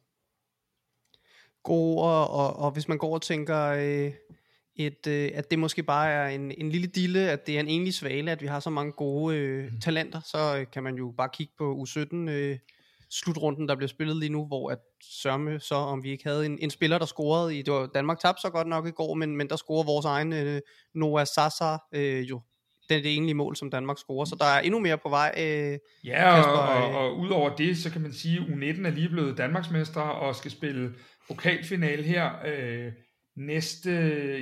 [1.63, 4.13] God, og, og, og hvis man går og tænker, øh,
[4.77, 7.69] et, øh, at det måske bare er en, en lille dille, at det er en
[7.69, 9.81] enlig svale, at vi har så mange gode øh, mm.
[9.81, 12.59] talenter, så øh, kan man jo bare kigge på U17 øh,
[13.11, 14.79] slutrunden, der bliver spillet lige nu, hvor at
[15.11, 18.19] sørme så, om vi ikke havde en, en spiller, der scorede i, det var Danmark
[18.19, 20.61] tabte så godt nok i går, men, men der scorer vores egen øh,
[20.95, 22.41] Noah Sasa øh, jo
[22.89, 24.25] det er det enlige mål, som Danmark scorer.
[24.25, 25.35] Så der er endnu mere på vej.
[25.39, 28.91] Øh, ja, Kasper, og, og, og udover det, så kan man sige, at U19 er
[28.91, 30.95] lige blevet Danmarksmestre og skal spille
[31.29, 32.93] pokalfinale her øh,
[33.37, 33.91] næste,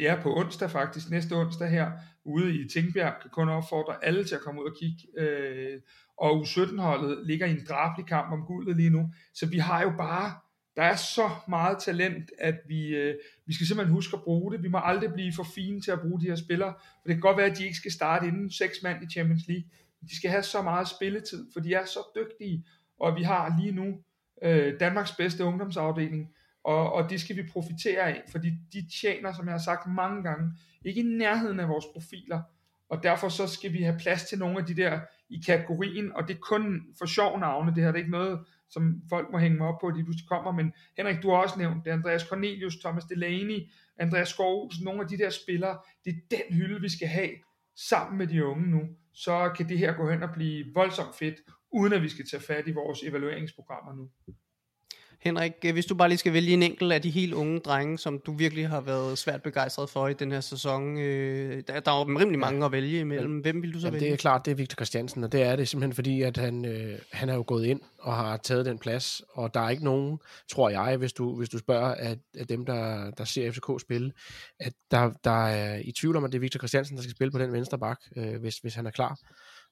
[0.00, 1.90] ja på onsdag faktisk, næste onsdag her,
[2.24, 4.98] ude i Tingbjerg, kan kun opfordre alle til at komme ud og kigge.
[5.18, 5.80] Øh,
[6.18, 9.92] og U17-holdet ligger i en drabelig kamp om guldet lige nu, så vi har jo
[9.98, 10.32] bare,
[10.76, 13.14] der er så meget talent, at vi, øh,
[13.46, 14.62] vi skal simpelthen huske at bruge det.
[14.62, 17.20] Vi må aldrig blive for fine til at bruge de her spillere, for det kan
[17.20, 19.64] godt være, at de ikke skal starte inden seks mand i Champions League.
[20.10, 22.64] De skal have så meget spilletid, for de er så dygtige,
[23.00, 23.98] og vi har lige nu
[24.42, 26.28] øh, Danmarks bedste ungdomsafdeling,
[26.64, 30.22] og, og det skal vi profitere af, fordi de tjener, som jeg har sagt mange
[30.22, 30.50] gange,
[30.84, 32.42] ikke i nærheden af vores profiler,
[32.88, 36.28] og derfor så skal vi have plads til nogle af de der i kategorien, og
[36.28, 38.40] det er kun for sjov navne, det her det er ikke noget,
[38.72, 41.36] som folk må hænge mig op på, at de pludselig kommer, men Henrik, du har
[41.36, 41.90] også nævnt, det.
[41.90, 46.80] Andreas Cornelius, Thomas Delaney, Andreas Skovhus, nogle af de der spillere, det er den hylde,
[46.80, 47.30] vi skal have
[47.76, 48.80] sammen med de unge nu,
[49.12, 51.34] så kan det her gå hen og blive voldsomt fedt,
[51.72, 54.10] uden at vi skal tage fat i vores evalueringsprogrammer nu.
[55.22, 57.98] Henrik, øh, hvis du bare lige skal vælge en enkelt af de helt unge drenge,
[57.98, 60.98] som du virkelig har været svært begejstret for i den her sæson.
[60.98, 63.38] Øh, der, der er jo rimelig mange at vælge imellem.
[63.38, 64.06] Hvem vil du så Jamen, vælge?
[64.06, 66.64] Det er klart, det er Victor Christiansen, og det er det simpelthen fordi, at han,
[66.64, 69.84] øh, han er jo gået ind og har taget den plads, og der er ikke
[69.84, 70.18] nogen,
[70.50, 74.12] tror jeg, hvis du, hvis du spørger at, at dem, der, der ser FCK spille,
[74.60, 77.30] at der, der er i tvivl om, at det er Victor Christiansen, der skal spille
[77.30, 79.18] på den venstre bak, øh, hvis, hvis han er klar.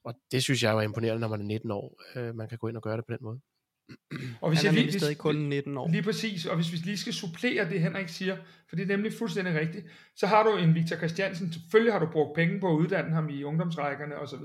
[0.05, 2.03] Og det synes jeg er imponerende, når man er 19 år.
[2.17, 3.41] Øh, man kan gå ind og gøre det på den måde.
[4.41, 5.89] Og hvis han er jeg lige, stadig kun 19 år.
[5.89, 8.37] Lige præcis, og hvis vi lige skal supplere det, Henrik siger,
[8.69, 12.07] for det er nemlig fuldstændig rigtigt, så har du en Victor Christiansen, selvfølgelig har du
[12.13, 14.43] brugt penge på at uddanne ham i ungdomsrækkerne osv.,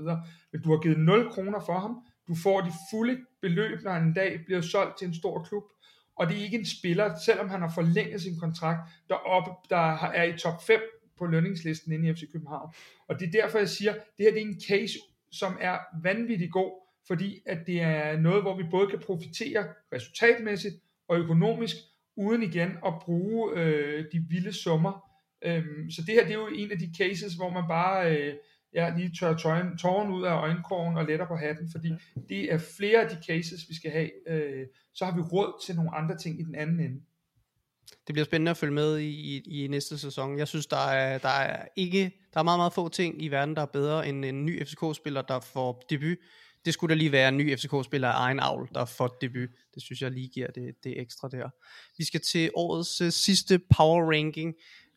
[0.52, 1.96] men du har givet 0 kroner for ham,
[2.28, 5.62] du får de fulde beløb, når han en dag bliver solgt til en stor klub,
[6.16, 9.94] og det er ikke en spiller, selvom han har forlænget sin kontrakt, der, op, der
[9.94, 10.80] er i top 5
[11.18, 12.74] på lønningslisten inde i FC København.
[13.08, 14.98] Og det er derfor, jeg siger, det her det er en case,
[15.32, 20.74] som er vanvittigt god, fordi at det er noget, hvor vi både kan profitere resultatmæssigt
[21.08, 21.76] og økonomisk,
[22.16, 25.10] uden igen at bruge øh, de vilde summer.
[25.44, 28.34] Øhm, så det her det er jo en af de cases, hvor man bare øh,
[28.74, 31.92] ja, lige tør tøjen, tåren ud af øjenkrogen og letter på hatten, fordi
[32.28, 34.10] det er flere af de cases, vi skal have.
[34.28, 37.00] Øh, så har vi råd til nogle andre ting i den anden ende.
[38.06, 40.38] det bliver spændende at følge med i, i, i næste sæson.
[40.38, 43.56] Jeg synes, der er, der er ikke, der er meget, meget få ting i verden,
[43.56, 46.18] der er bedre end en ny FCK-spiller, der får debut.
[46.66, 49.48] Det skulle da lige være en ny FCK-spiller af egen avl, der får debut.
[49.74, 51.48] Det synes jeg lige giver det, det ekstra der.
[51.98, 54.54] Vi skal til årets uh, sidste power ranking,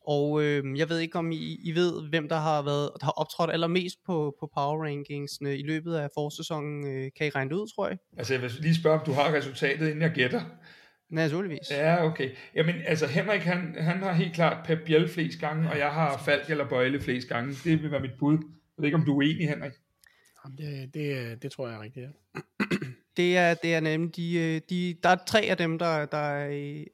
[0.08, 3.12] og øh, jeg ved ikke om I, I ved, hvem der har været der har
[3.12, 6.88] optrådt allermest på, på power rankingsene i løbet af forsæsonen.
[6.88, 7.98] Øh, kan I regne det ud, tror jeg?
[8.18, 10.42] Altså jeg vil lige spørge, om du har resultatet, inden jeg gætter.
[11.10, 11.72] Naturligvis.
[11.72, 12.30] Ja, okay.
[12.56, 16.18] Jamen, altså Henrik, han, han har helt klart Pep Biel flest gange, og jeg har
[16.26, 17.54] Falk eller Bøjle flest gange.
[17.64, 18.34] Det vil være mit bud.
[18.34, 19.74] Jeg ved ikke, om du er enig, Henrik?
[20.46, 22.10] Jamen, det, det, det tror jeg er rigtigt, ja.
[23.18, 26.18] Det er, det er nemlig, de, øh, de, der er tre af dem, der, der
[26.18, 26.86] er, øh,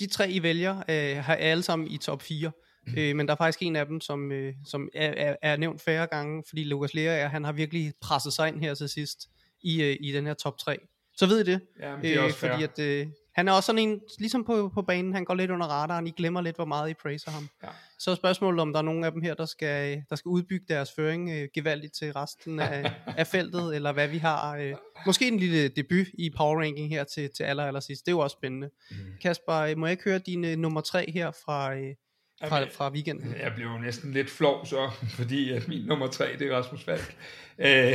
[0.00, 2.52] de tre I vælger, øh, har alle sammen i top 4.
[2.98, 5.80] Øh, men der er faktisk en af dem, som, øh, som er, er, er nævnt
[5.80, 9.28] færre gange, fordi Lukas Lea, han har virkelig presset sig ind her til sidst
[9.62, 10.78] i, øh, i den her top 3.
[11.16, 12.68] Så ved I det, Ja, men det er også fordi fair.
[12.68, 15.66] at, øh, han er også sådan en, ligesom på, på banen, han går lidt under
[15.66, 17.48] radaren, I glemmer lidt, hvor meget I praiser ham.
[17.62, 17.68] Ja.
[17.98, 20.64] Så er spørgsmålet, om der er nogen af dem her, der skal, der skal udbygge
[20.68, 24.56] deres føring øh, gevaldigt til resten af, af feltet, eller hvad vi har.
[24.56, 24.74] Øh.
[25.06, 28.06] Måske en lille debut i power ranking her til, til aller, aller sidst.
[28.06, 28.70] Det er jo også spændende.
[28.90, 28.96] Mm.
[29.22, 31.94] Kasper, øh, må jeg ikke høre din øh, nummer 3 her fra, øh,
[32.44, 33.34] fra, Jamen, fra weekenden?
[33.42, 36.84] Jeg blev jo næsten lidt flov så, fordi at min nummer tre, det er Rasmus
[36.84, 37.16] Falk.
[37.58, 37.92] Øh,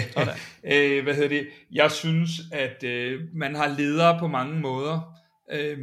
[0.73, 1.47] øh, hvad hedder det?
[1.71, 5.20] Jeg synes, at øh, man har ledere på mange måder.
[5.51, 5.77] Øh,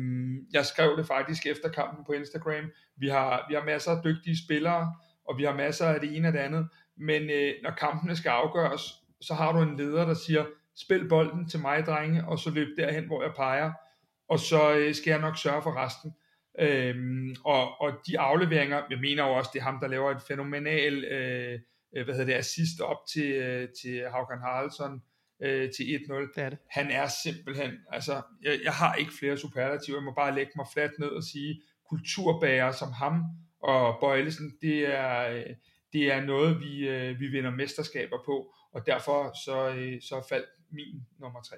[0.52, 2.70] jeg skrev det faktisk efter kampen på Instagram.
[2.96, 4.94] Vi har, vi har masser af dygtige spillere,
[5.28, 6.68] og vi har masser af det ene og det andet.
[6.96, 8.82] Men øh, når kampene skal afgøres,
[9.20, 10.44] så har du en leder, der siger,
[10.76, 13.72] spil bolden til mig, drenge, og så løb derhen, hvor jeg peger.
[14.28, 16.12] Og så øh, skal jeg nok sørge for resten.
[16.60, 20.22] Øhm, og, og de afleveringer, jeg mener jo også, det er ham, der laver et
[20.28, 21.60] fænomenal, øh,
[21.96, 25.02] øh, hvad hedder det, assist op til, øh, til Haukan Haraldsson
[25.40, 26.34] øh, til 1-0.
[26.34, 26.58] Det er det.
[26.70, 30.66] Han er simpelthen, altså, jeg, jeg har ikke flere superlativer, jeg må bare lægge mig
[30.72, 33.22] fladt ned og sige, kulturbager som ham
[33.62, 35.54] og Bøjlesen, det er, øh,
[35.92, 40.48] det er noget, vi, øh, vi vinder mesterskaber på, og derfor så, øh, så faldt
[40.70, 41.56] min nummer tre.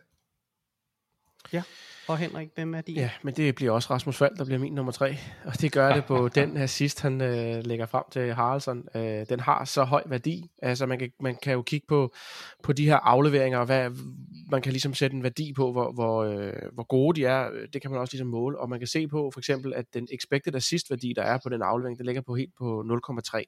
[2.11, 2.96] Og Henrik, hvem er din?
[2.96, 5.16] Ja, men det bliver også Rasmus Fald, der bliver min nummer tre.
[5.44, 8.85] Og det gør det på den assist, han øh, lægger frem til Haraldsson.
[8.94, 10.50] Øh, den har så høj værdi.
[10.62, 12.14] Altså man kan, man kan jo kigge på,
[12.62, 13.90] på de her afleveringer, og hvad,
[14.50, 17.50] man kan ligesom sætte en værdi på, hvor, hvor, øh, hvor gode de er.
[17.72, 18.59] Det kan man også ligesom måle.
[18.59, 21.48] Og man kan se på for eksempel, at den expected assist værdi, der er på
[21.48, 23.42] den aflevering, den ligger på helt på 0,3.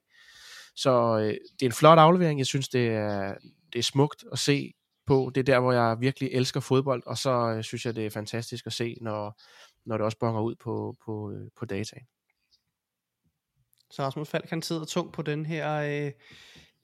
[0.76, 2.38] Så øh, det er en flot aflevering.
[2.38, 3.34] Jeg synes, det er,
[3.72, 4.72] det er smukt at se
[5.12, 5.30] på.
[5.34, 8.10] Det er der, hvor jeg virkelig elsker fodbold, og så øh, synes jeg, det er
[8.10, 9.40] fantastisk at se, når,
[9.84, 12.06] når det også bonger ud på, på, øh, på dataen.
[13.90, 15.74] Så Rasmus Falk, han sidder tungt på den her.
[15.74, 16.12] Øh,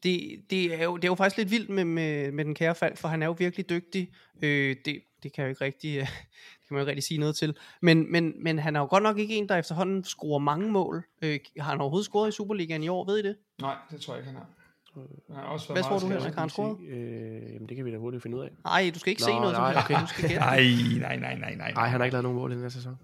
[0.02, 2.74] det, det, er jo, det er jo faktisk lidt vildt med, med, med den kære
[2.74, 4.12] Falk, for han er jo virkelig dygtig.
[4.42, 5.94] Øh, det, det kan jeg jo ikke rigtig,
[6.60, 7.56] det kan man jo ikke rigtig sige noget til.
[7.82, 11.04] Men, men, men han er jo godt nok ikke en, der efterhånden scorer mange mål.
[11.22, 13.36] Øh, har han overhovedet scoret i Superligaen i år, ved I det?
[13.60, 14.48] Nej, det tror jeg ikke, han har.
[14.94, 16.34] Han har også Hvad tror du, Henrik?
[16.34, 16.80] Har han scoret?
[16.88, 18.50] Øh, jamen, det kan vi da hurtigt finde ud af.
[18.64, 20.00] Nej, du skal ikke Nå, se noget, nej, okay.
[20.00, 20.44] du skal gætte.
[20.46, 20.60] Nej,
[20.98, 21.72] nej, nej, nej, nej.
[21.72, 22.98] Nej, han har ikke lavet nogen mål i den her sæson.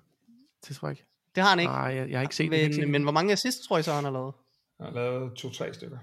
[0.68, 1.06] Det tror jeg ikke.
[1.34, 1.72] Det har han ikke.
[1.72, 2.70] Nej, jeg, jeg har ikke set det.
[2.70, 2.88] Men, det.
[2.88, 4.34] men hvor mange assists tror I så, han har lavet?
[4.80, 5.98] Han har lavet to-tre stykker.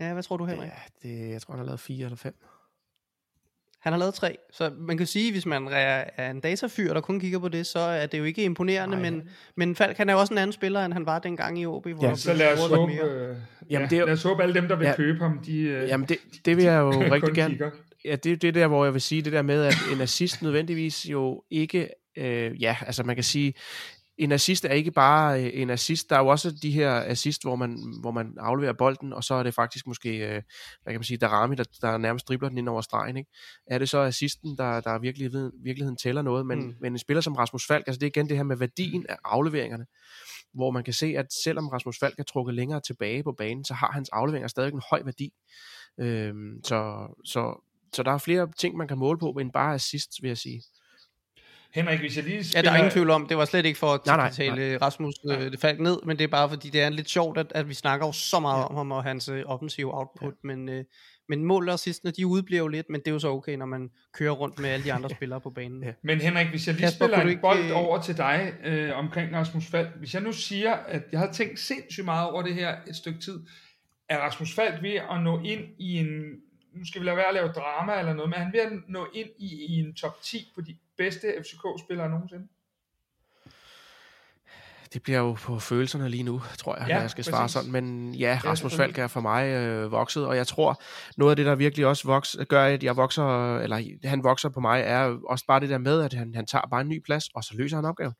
[0.00, 0.68] Ja, hvad tror du, Henrik?
[0.68, 2.34] Ja, det, jeg tror, han har lavet fire eller fem.
[3.88, 4.36] Han har lavet tre.
[4.52, 7.78] Så man kan sige, hvis man er en datafyr, der kun kigger på det, så
[7.78, 9.22] er det jo ikke imponerende, Nej, men,
[9.56, 11.86] men Falk han er jo også en anden spiller, end han var dengang i OB,
[11.88, 13.36] hvor Ja, Så lad os håbe, øh, Jamen,
[13.70, 14.96] ja, det er lad os håbe alle dem, der vil Ja.
[14.96, 17.50] købe ham, de øh, Jamen, det, det vil jeg jo rigtig gerne.
[17.50, 17.70] kigger.
[18.04, 20.42] Ja, det er det der, hvor jeg vil sige det der med, at en assist
[20.42, 23.54] nødvendigvis jo ikke, øh, ja, altså man kan sige,
[24.18, 26.10] en assist er ikke bare øh, en assist.
[26.10, 29.34] Der er jo også de her assist, hvor man, hvor man afleverer bolden, og så
[29.34, 30.42] er det faktisk måske, øh,
[30.82, 33.16] hvad kan man sige, Darami, der, der nærmest dribler den ind over stregen.
[33.16, 33.30] Ikke?
[33.66, 36.46] Er det så assisten, der, der i virkeligheden, virkeligheden tæller noget?
[36.46, 36.74] Men, mm.
[36.80, 39.16] men en spiller som Rasmus Falk, altså det er igen det her med værdien af
[39.24, 39.86] afleveringerne,
[40.54, 43.74] hvor man kan se, at selvom Rasmus Falk er trukket længere tilbage på banen, så
[43.74, 45.32] har hans afleveringer stadig en høj værdi.
[46.00, 50.10] Øhm, så, så, så der er flere ting, man kan måle på, end bare assist,
[50.22, 50.62] vil jeg sige.
[51.74, 52.62] Henrik, hvis jeg lige Ja, spiller...
[52.62, 55.14] der er ingen tvivl om, det var slet ikke for at Nej, nej, tale Rasmus
[55.30, 57.68] øh, det faldt ned, men det er bare fordi, det er lidt sjovt, at, at
[57.68, 60.84] vi snakker jo så meget om ham og hans øh, offensive output, men, øh,
[61.28, 63.66] men mål og assistene, de udbliver jo lidt, men det er jo så okay, når
[63.66, 65.82] man kører rundt med alle de andre spillere på banen.
[65.84, 65.92] Ja.
[66.04, 68.98] Men Henrik, hvis jeg lige Kasper, spiller en ikke, bold øh, over til dig øh,
[68.98, 69.88] omkring Rasmus Falk.
[69.98, 73.20] Hvis jeg nu siger, at jeg har tænkt sindssygt meget over det her et stykke
[73.20, 73.40] tid,
[74.08, 76.08] er Rasmus Falk ved at nå ind i en,
[76.72, 79.28] nu skal vi lade være at lave drama eller noget, men han at nå ind
[79.38, 82.48] i, i en top 10 på de bedste FCK-spillere nogensinde?
[84.92, 87.52] Det bliver jo på følelserne lige nu, tror jeg, Ja, når jeg skal svare præcis.
[87.52, 87.72] sådan.
[87.72, 88.76] Men ja, Rasmus.
[88.76, 90.82] Falk er for mig øh, vokset, og jeg tror,
[91.16, 94.60] noget af det, der virkelig også voks, gør, at jeg vokser, eller han vokser på
[94.60, 97.28] mig, er også bare det der med, at han, han tager bare en ny plads,
[97.28, 98.14] og så løser han opgaven.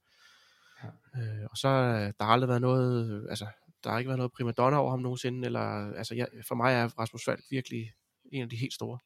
[0.84, 0.88] Ja.
[1.20, 3.46] Øh, og så øh, der har aldrig været noget, altså
[3.84, 6.88] der har ikke været noget primadonna over ham nogensinde, eller, altså ja, for mig er
[6.98, 7.92] Rasmus Falk virkelig
[8.32, 8.98] en af de helt store.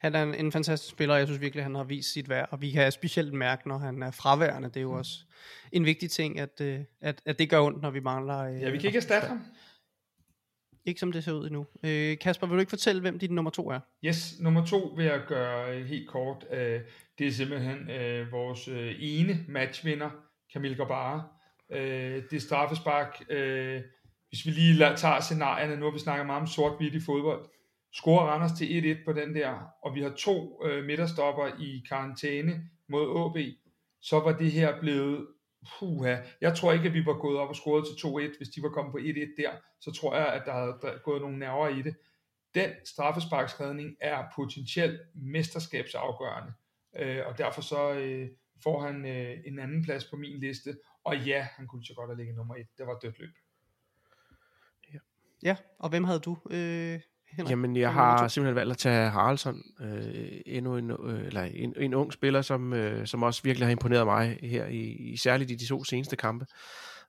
[0.00, 2.48] Han er en, en fantastisk spiller, og jeg synes virkelig, han har vist sit værd,
[2.50, 4.68] og vi kan specielt mærke, når han er fraværende.
[4.68, 4.98] Det er jo mm.
[4.98, 5.24] også
[5.72, 8.38] en vigtig ting, at, øh, at, at det gør ondt, når vi mangler...
[8.38, 9.44] Øh, ja, vi kan ikke erstatte ham.
[10.84, 11.66] Ikke som det ser ud endnu.
[11.84, 13.80] Øh, Kasper, vil du ikke fortælle, hvem din nummer to er?
[14.04, 16.46] Yes, nummer to vil jeg gøre øh, helt kort.
[16.50, 16.80] Øh,
[17.18, 20.10] det er simpelthen øh, vores øh, ene matchvinder,
[20.52, 21.28] Camille Gabara.
[21.72, 23.24] Øh, det er straffespark.
[23.30, 23.82] Øh,
[24.34, 27.46] hvis vi lige tager scenarierne, nu har vi snakket meget om sort-hvidt i fodbold.
[27.92, 32.62] Scorer Randers til 1-1 på den der, og vi har to øh, midterstopper i karantæne
[32.88, 33.36] mod AB,
[34.02, 35.26] så var det her blevet
[35.78, 38.62] puha, jeg tror ikke, at vi var gået op og scoret til 2-1, hvis de
[38.62, 41.82] var kommet på 1-1 der, så tror jeg, at der havde gået nogle nerver i
[41.82, 41.96] det.
[42.54, 46.52] Den straffesparksredning er potentielt mesterskabsafgørende,
[46.96, 48.28] øh, og derfor så øh,
[48.62, 52.10] får han øh, en anden plads på min liste, og ja, han kunne så godt
[52.10, 53.30] have ligget nummer 1, det var dødt løb.
[55.44, 56.36] Ja, og hvem havde du?
[56.50, 57.00] Øh,
[57.36, 57.50] Henrik?
[57.50, 61.94] Jamen, jeg har simpelthen valgt at tage Haraldsson, øh, endnu en, øh, eller en, en
[61.94, 64.80] ung spiller, som, øh, som også virkelig har imponeret mig her, i,
[65.12, 66.46] i særligt i de to seneste kampe.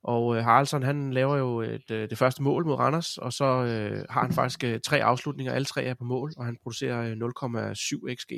[0.04, 3.46] Og øh, Haraldsson, han laver jo et, øh, det første mål mod Randers, og så
[3.46, 7.02] øh, har han faktisk øh, tre afslutninger, alle tre er på mål, og han producerer
[7.02, 8.32] øh, 0,7 xg.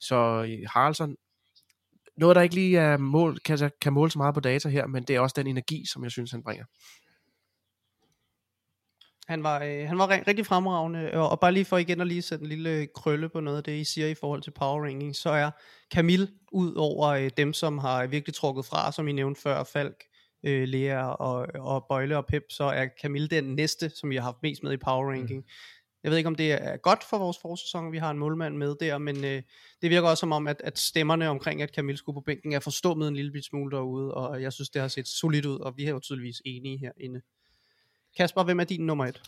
[0.00, 1.16] Så øh, Haraldsson,
[2.16, 5.02] noget der ikke lige er mål, kan, kan måle så meget på data her, men
[5.02, 6.64] det er også den energi, som jeg synes, han bringer.
[9.28, 12.22] Han var, øh, han var rigtig fremragende, og, og bare lige for igen at lige
[12.22, 15.16] sætte en lille krølle på noget af det, I siger i forhold til power ranking,
[15.16, 15.50] så er
[15.94, 20.04] Camille ud over øh, dem, som har virkelig trukket fra, som I nævnte før, Falk,
[20.44, 24.22] øh, Lea og, og Bøjle og Pep, så er Camille den næste, som vi har
[24.22, 25.40] haft mest med i power ranking.
[25.40, 25.48] Mm.
[26.02, 28.74] Jeg ved ikke, om det er godt for vores forsæson, vi har en målmand med
[28.80, 29.42] der, men øh,
[29.82, 32.60] det virker også som om, at, at stemmerne omkring, at Camille skulle på bænken, er
[32.60, 35.84] forstummet en lille smule derude, og jeg synes, det har set solidt ud, og vi
[35.84, 37.20] er jo tydeligvis enige herinde.
[38.16, 39.22] Kasper, hvem er din nummer et?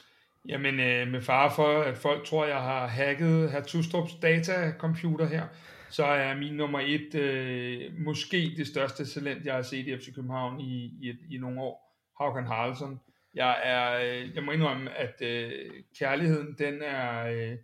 [0.49, 5.47] Jamen, øh, med fare for, at folk tror, jeg har hacket herr Tustrups datacomputer her,
[5.91, 10.15] så er min nummer et øh, måske det største talent, jeg har set i FC
[10.15, 11.89] København i, i, i nogle år.
[12.21, 13.01] Haukan Haraldsson.
[13.35, 15.53] Jeg, er, øh, jeg må indrømme, at øh,
[15.99, 17.57] kærligheden, den er øh,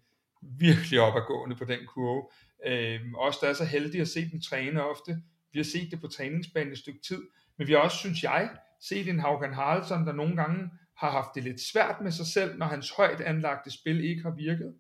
[0.43, 2.23] virkelig opadgående på den kurve.
[2.67, 5.23] Øh, også der er så heldige at se dem træne ofte.
[5.53, 7.23] Vi har set det på træningsbanen et stykke tid,
[7.59, 11.29] men vi har også, synes jeg, set en Haukan Haraldsson, der nogle gange har haft
[11.35, 14.75] det lidt svært med sig selv, når hans højt anlagte spil ikke har virket.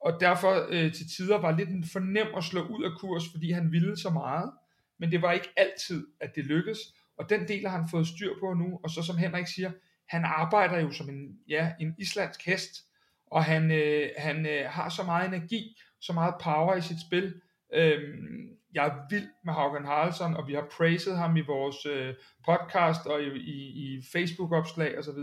[0.00, 3.50] Og derfor øh, til tider var lidt en fornem at slå ud af kurs, fordi
[3.50, 4.50] han ville så meget.
[4.98, 6.78] Men det var ikke altid, at det lykkedes.
[7.18, 8.80] Og den del har han fået styr på nu.
[8.82, 9.70] Og så som Henrik siger,
[10.08, 12.72] han arbejder jo som en, ja, en islandsk hest.
[13.26, 17.34] Og han, øh, han øh, har så meget energi, så meget power i sit spil.
[17.74, 18.14] øh,
[18.76, 23.06] jeg er vild med Haugen Haraldsson, og vi har praised ham i vores øh, podcast
[23.06, 25.18] og i, i, i Facebook-opslag osv.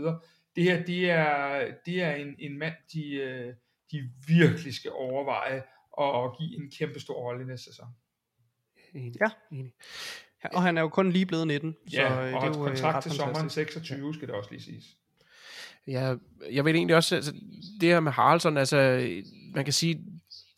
[0.56, 3.54] Det her, det er, det er en, en mand, de, øh,
[3.90, 5.62] de virkelig skal overveje
[5.92, 7.86] og give en kæmpe stor rolle i næste sæson.
[8.94, 9.20] Enig.
[9.20, 9.56] Ja.
[9.56, 9.72] Enig.
[10.52, 11.76] Og han er jo kun lige blevet 19.
[11.88, 14.12] Så ja, og det er jo kontrakt til sommeren 26, ja.
[14.12, 14.84] skal det også lige siges.
[15.86, 16.14] Ja,
[16.52, 17.32] jeg vil egentlig også, altså,
[17.80, 19.08] det her med Haraldsson, altså,
[19.54, 20.04] man kan sige,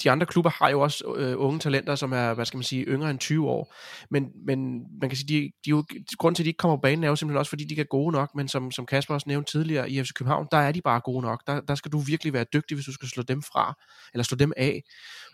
[0.02, 2.84] de andre klubber har jo også øh, unge talenter, som er, hvad skal man sige,
[2.84, 3.74] yngre end 20 år.
[4.10, 5.84] Men, men man kan sige, de, de jo,
[6.18, 7.84] grunden til, at de ikke kommer på banen, er jo simpelthen også, fordi de er
[7.84, 8.34] gode nok.
[8.34, 11.22] Men som, som Kasper også nævnte tidligere, i FC København, der er de bare gode
[11.22, 11.42] nok.
[11.46, 13.74] Der, der skal du virkelig være dygtig, hvis du skal slå dem fra,
[14.12, 14.82] eller slå dem af.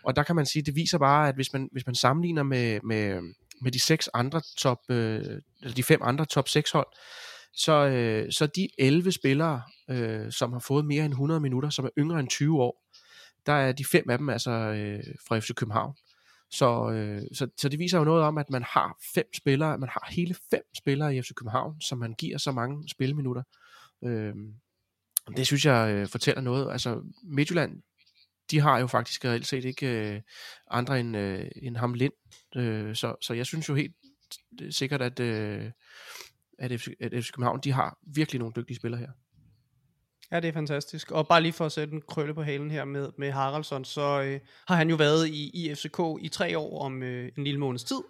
[0.03, 2.79] Og der kan man sige, det viser bare, at hvis man, hvis man sammenligner med,
[2.83, 3.19] med,
[3.61, 5.21] med de seks andre top, øh,
[5.61, 6.87] eller de fem andre top 6 hold,
[7.55, 11.85] så, øh, så de 11 spillere, øh, som har fået mere end 100 minutter, som
[11.85, 12.82] er yngre end 20 år,
[13.45, 15.95] der er de fem af dem altså øh, fra FC København.
[16.51, 19.89] Så, øh, så, så det viser jo noget om, at man har fem spillere, man
[19.89, 23.43] har hele fem spillere i FC København, som man giver så mange spilminutter.
[24.03, 24.33] Øh,
[25.37, 26.71] det synes jeg øh, fortæller noget.
[26.71, 27.81] Altså Midtjylland,
[28.51, 30.21] de har jo faktisk reelt set ikke øh,
[30.71, 32.13] andre end, øh, end ham Lind.
[32.55, 33.95] Øh, så, så jeg synes jo helt
[34.61, 35.71] øh, sikkert, at, øh,
[36.59, 39.09] at, FC, at FC København, de har virkelig nogle dygtige spillere her.
[40.33, 41.11] Ja, det er fantastisk.
[41.11, 44.21] Og bare lige for at sætte en krølle på halen her med, med Haraldsson, så
[44.21, 47.59] øh, har han jo været i, i FCK i tre år om øh, en lille
[47.59, 48.01] måneds tid.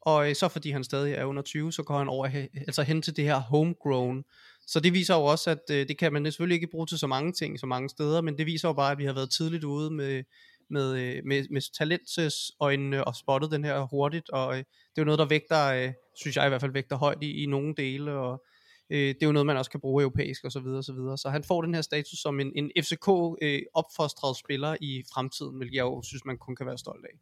[0.00, 3.02] Og øh, så fordi han stadig er under 20, så går han over altså hen
[3.02, 4.24] til det her homegrown.
[4.66, 7.06] Så det viser jo også, at øh, det kan man selvfølgelig ikke bruge til så
[7.06, 9.64] mange ting, så mange steder, men det viser jo bare, at vi har været tidligt
[9.64, 10.22] ude med,
[10.70, 15.02] med, øh, med, med talentøjnene øh, og spottet den her hurtigt, og øh, det er
[15.02, 17.74] jo noget, der vægter, øh, synes jeg i hvert fald vægter højt i, i nogle
[17.76, 18.44] dele, og
[18.90, 20.92] Øh, det er jo noget, man også kan bruge europæisk og så videre, og så
[20.92, 21.18] videre.
[21.18, 23.08] Så han får den her status som en, en FCK
[23.42, 27.18] øh, opfostret spiller i fremtiden, hvilket jeg jo synes, man kun kan være stolt af.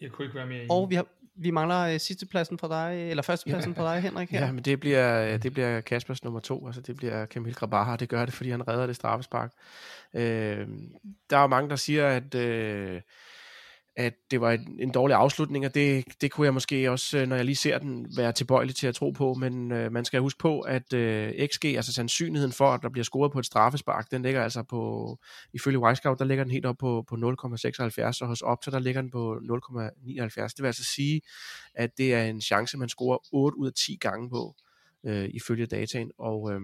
[0.00, 0.70] Jeg kunne ikke være mere enig.
[0.70, 3.80] Og vi, har, vi mangler øh, sidstepladsen for dig, eller førstepladsen ja.
[3.80, 4.30] for dig, Henrik.
[4.30, 4.44] Her.
[4.44, 8.08] Ja, men det bliver, det bliver Kaspers nummer to, altså det bliver Kamil Grabaha, det
[8.08, 9.52] gør det, fordi han redder det straffespark.
[10.14, 10.68] Øh,
[11.30, 13.00] der er mange, der siger, at øh,
[13.96, 17.26] at det var en, en dårlig afslutning, og det, det kunne jeg måske også, øh,
[17.26, 20.20] når jeg lige ser den, være tilbøjelig til at tro på, men øh, man skal
[20.20, 24.10] huske på, at øh, XG, altså sandsynligheden for, at der bliver scoret på et straffespark,
[24.10, 25.18] den ligger altså på,
[25.52, 29.00] ifølge Wisecout, der ligger den helt op på, på 0,76, og hos Opta, der ligger
[29.00, 30.48] den på 0,79.
[30.48, 31.20] Det vil altså sige,
[31.74, 34.54] at det er en chance, man scorer 8 ud af 10 gange på,
[35.06, 36.52] øh, ifølge dataen, og...
[36.52, 36.60] Øh,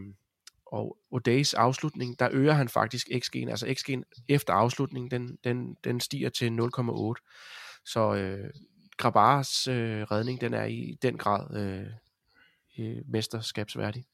[0.73, 6.01] og O'Days afslutning, der øger han faktisk XG'en, altså XG'en efter afslutningen, den, den, den
[6.01, 7.83] stiger til 0,8.
[7.85, 8.51] Så øh,
[8.97, 14.07] Grabars øh, redning, den er i den grad øh, mesterskabsværdig.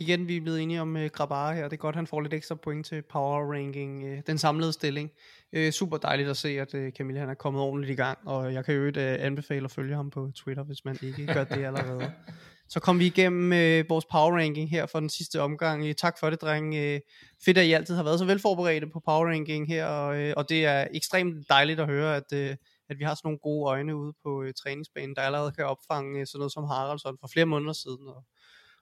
[0.00, 1.64] Igen, vi er blevet enige om uh, Grabar her.
[1.64, 5.10] Det er godt, han får lidt ekstra point til power ranking, uh, den samlede stilling.
[5.56, 8.54] Uh, super dejligt at se, at uh, Camille han er kommet ordentligt i gang, og
[8.54, 11.64] jeg kan jo uh, anbefale at følge ham på Twitter, hvis man ikke gør det
[11.64, 12.12] allerede.
[12.72, 15.86] Så kom vi igennem øh, vores power ranking her for den sidste omgang.
[15.86, 16.74] Øh, tak for det, dreng.
[16.74, 17.00] Øh,
[17.44, 20.48] fedt, at I altid har været så velforberedte på power ranking her, og, øh, og
[20.48, 22.56] det er ekstremt dejligt at høre, at, øh,
[22.88, 26.20] at vi har sådan nogle gode øjne ude på øh, træningsbanen, der allerede kan opfange
[26.20, 28.08] øh, sådan noget som Haraldsson for flere måneder siden.
[28.08, 28.24] Og,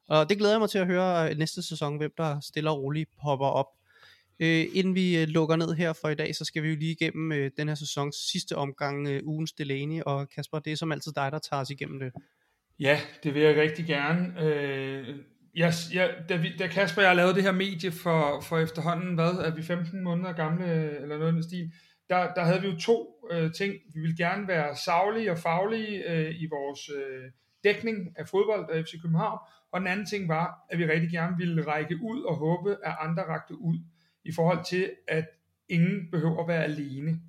[0.08, 2.82] og det glæder jeg mig til at høre øh, næste sæson, hvem der stille og
[2.82, 3.66] roligt popper op.
[4.40, 6.92] Øh, inden vi øh, lukker ned her for i dag, så skal vi jo lige
[6.92, 10.92] igennem øh, den her sæsons sidste omgang, øh, ugens Delaney, og Kasper, det er som
[10.92, 12.12] altid dig, der tager os igennem det.
[12.80, 14.42] Ja, det vil jeg rigtig gerne.
[14.42, 15.16] Øh,
[15.54, 19.14] jeg, jeg, da, vi, da Kasper og jeg lavede det her medie for, for efterhånden,
[19.14, 21.72] hvad, er vi 15 måneder gamle, eller noget i stil,
[22.10, 23.74] der, der havde vi jo to øh, ting.
[23.94, 27.30] Vi ville gerne være savlige og faglige øh, i vores øh,
[27.64, 29.38] dækning af fodbold af FC København,
[29.72, 32.96] og den anden ting var, at vi rigtig gerne ville række ud og håbe, at
[33.00, 33.78] andre rakte ud,
[34.24, 35.24] i forhold til, at
[35.68, 37.20] ingen behøver at være alene.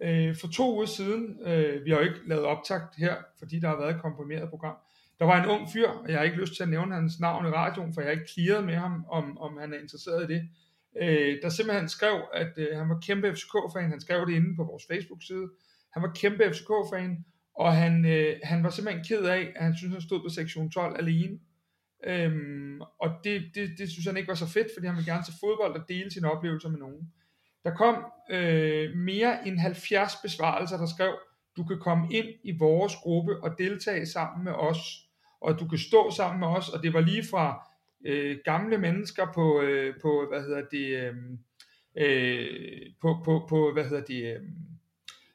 [0.00, 3.68] Øh, for to uger siden, øh, vi har jo ikke lavet optakt her, fordi der
[3.68, 4.76] har været et komprimeret program,
[5.18, 7.46] der var en ung fyr, og jeg har ikke lyst til at nævne hans navn
[7.46, 10.34] i radioen, for jeg har ikke clearet med ham, om, om han er interesseret i
[10.34, 10.48] det,
[11.02, 14.64] øh, der simpelthen skrev, at øh, han var kæmpe FCK-fan, han skrev det inde på
[14.64, 15.48] vores Facebook-side,
[15.92, 19.92] han var kæmpe FCK-fan, og han, øh, han var simpelthen ked af, at han synes,
[19.92, 21.38] han stod på sektion 12 alene.
[22.06, 25.24] Øhm, og det, det, det synes han ikke var så fedt, fordi han ville gerne
[25.24, 27.12] se fodbold og dele sine oplevelser med nogen.
[27.64, 31.14] Der kom øh, mere end 70 besvarelser, der skrev,
[31.56, 35.04] du kan komme ind i vores gruppe og deltage sammen med os
[35.44, 37.68] og du kan stå sammen med os, og det var lige fra
[38.06, 41.14] øh, gamle mennesker på, øh, på hvad hedder det, øh,
[41.96, 44.40] øh, på, på, på, hvad hedder det, øh,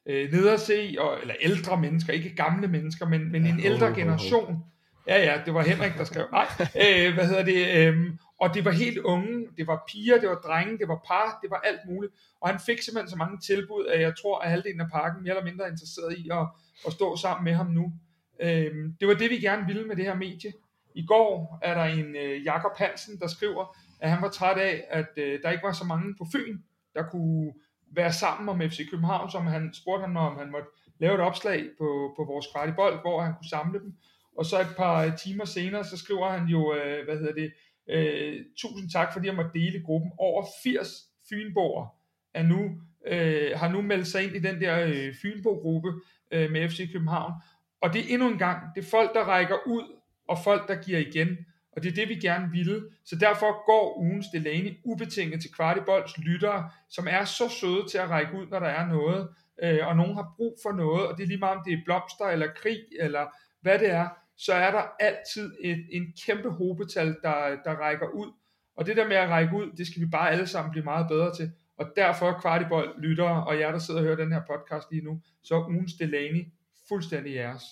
[0.05, 4.63] øh nederse, og, eller ældre mennesker, ikke gamle mennesker, men, men en ældre generation.
[5.10, 8.66] Ja, ja, det var Henrik, der skrev, nej, øh, hvad hedder det, øh, og det
[8.66, 11.80] var helt unge, det var piger, det var drenge, det var par, det var alt
[11.89, 15.24] muligt, og han fik simpelthen så mange tilbud, at jeg tror, at halvdelen af parken
[15.24, 16.47] mere eller mindre er interesseret i at,
[16.88, 17.93] at stå sammen med ham nu.
[18.41, 20.53] Øh, det var det, vi gerne ville med det her medie.
[20.95, 24.84] I går er der en øh, Jakob Hansen, der skriver, at han var træt af,
[24.89, 26.57] at øh, der ikke var så mange på Fyn,
[26.95, 27.53] der kunne
[27.91, 31.70] være sammen om FC København, som han spurgte ham, om han måtte lave et opslag
[31.78, 33.93] på, på vores kvartibold, bold, hvor han kunne samle dem.
[34.39, 37.53] Og så et par øh, timer senere, så skriver han jo, øh, hvad hedder det,
[37.89, 40.11] øh, tusind tak, fordi jeg måtte dele gruppen.
[40.17, 40.89] Over 80
[41.29, 41.87] Fynborger
[42.33, 45.93] er nu, øh, har nu meldt sig ind i den der øh, Fynbo-gruppe
[46.31, 47.33] øh, med FC København.
[47.81, 49.83] Og det er endnu en gang, det er folk, der rækker ud,
[50.27, 51.37] og folk, der giver igen.
[51.71, 52.81] Og det er det, vi gerne ville.
[53.05, 58.09] Så derfor går ugens Delaney ubetinget til Kvartibolds lyttere, som er så søde til at
[58.09, 59.29] række ud, når der er noget.
[59.63, 61.85] Øh, og nogen har brug for noget, og det er lige meget om det er
[61.85, 63.25] blomster, eller krig, eller
[63.61, 64.07] hvad det er,
[64.39, 68.31] så er der altid et, en kæmpe hobetal, der, der rækker ud.
[68.75, 71.07] Og det der med at række ud, det skal vi bare alle sammen blive meget
[71.07, 71.51] bedre til.
[71.77, 75.21] Og derfor Kvartibold lyttere, og jer der sidder og hører den her podcast lige nu,
[75.43, 76.45] så ugens Delaney
[76.87, 77.63] fuldstændig jeres.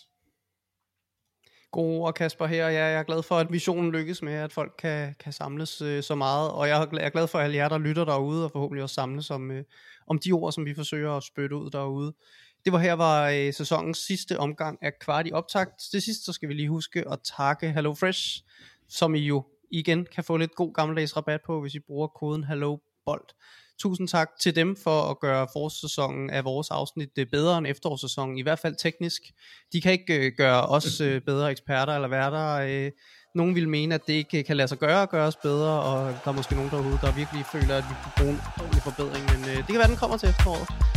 [1.71, 2.67] God og Kasper her.
[2.67, 6.15] Jeg er glad for, at visionen lykkes med, at folk kan, kan samles øh, så
[6.15, 6.51] meget.
[6.51, 9.51] Og jeg er glad for alle jer, der lytter derude, og forhåbentlig også samles om,
[9.51, 9.63] øh,
[10.07, 12.13] om de ord, som vi forsøger at spytte ud derude.
[12.67, 15.71] Det var her, var øh, sæsonens sidste omgang af kvart i optakt.
[15.91, 18.43] Til sidst, så skal vi lige huske at takke HelloFresh,
[18.89, 22.43] som I jo igen kan få lidt god gammeldags rabat på, hvis I bruger koden
[22.43, 23.27] HelloBold.
[23.79, 28.37] Tusind tak til dem for at gøre forårssæsonen af vores afsnit øh, bedre end efterårssæsonen,
[28.37, 29.21] i hvert fald teknisk.
[29.73, 32.47] De kan ikke øh, gøre os øh, bedre eksperter eller værter.
[32.53, 32.91] Øh,
[33.35, 36.15] nogen vil mene, at det ikke kan lade sig gøre at gøre os bedre, og
[36.23, 39.25] der er måske nogen derude, der virkelig føler, at vi kunne bruge en ordentlig forbedring,
[39.25, 40.96] men øh, det kan være, den kommer til efteråret.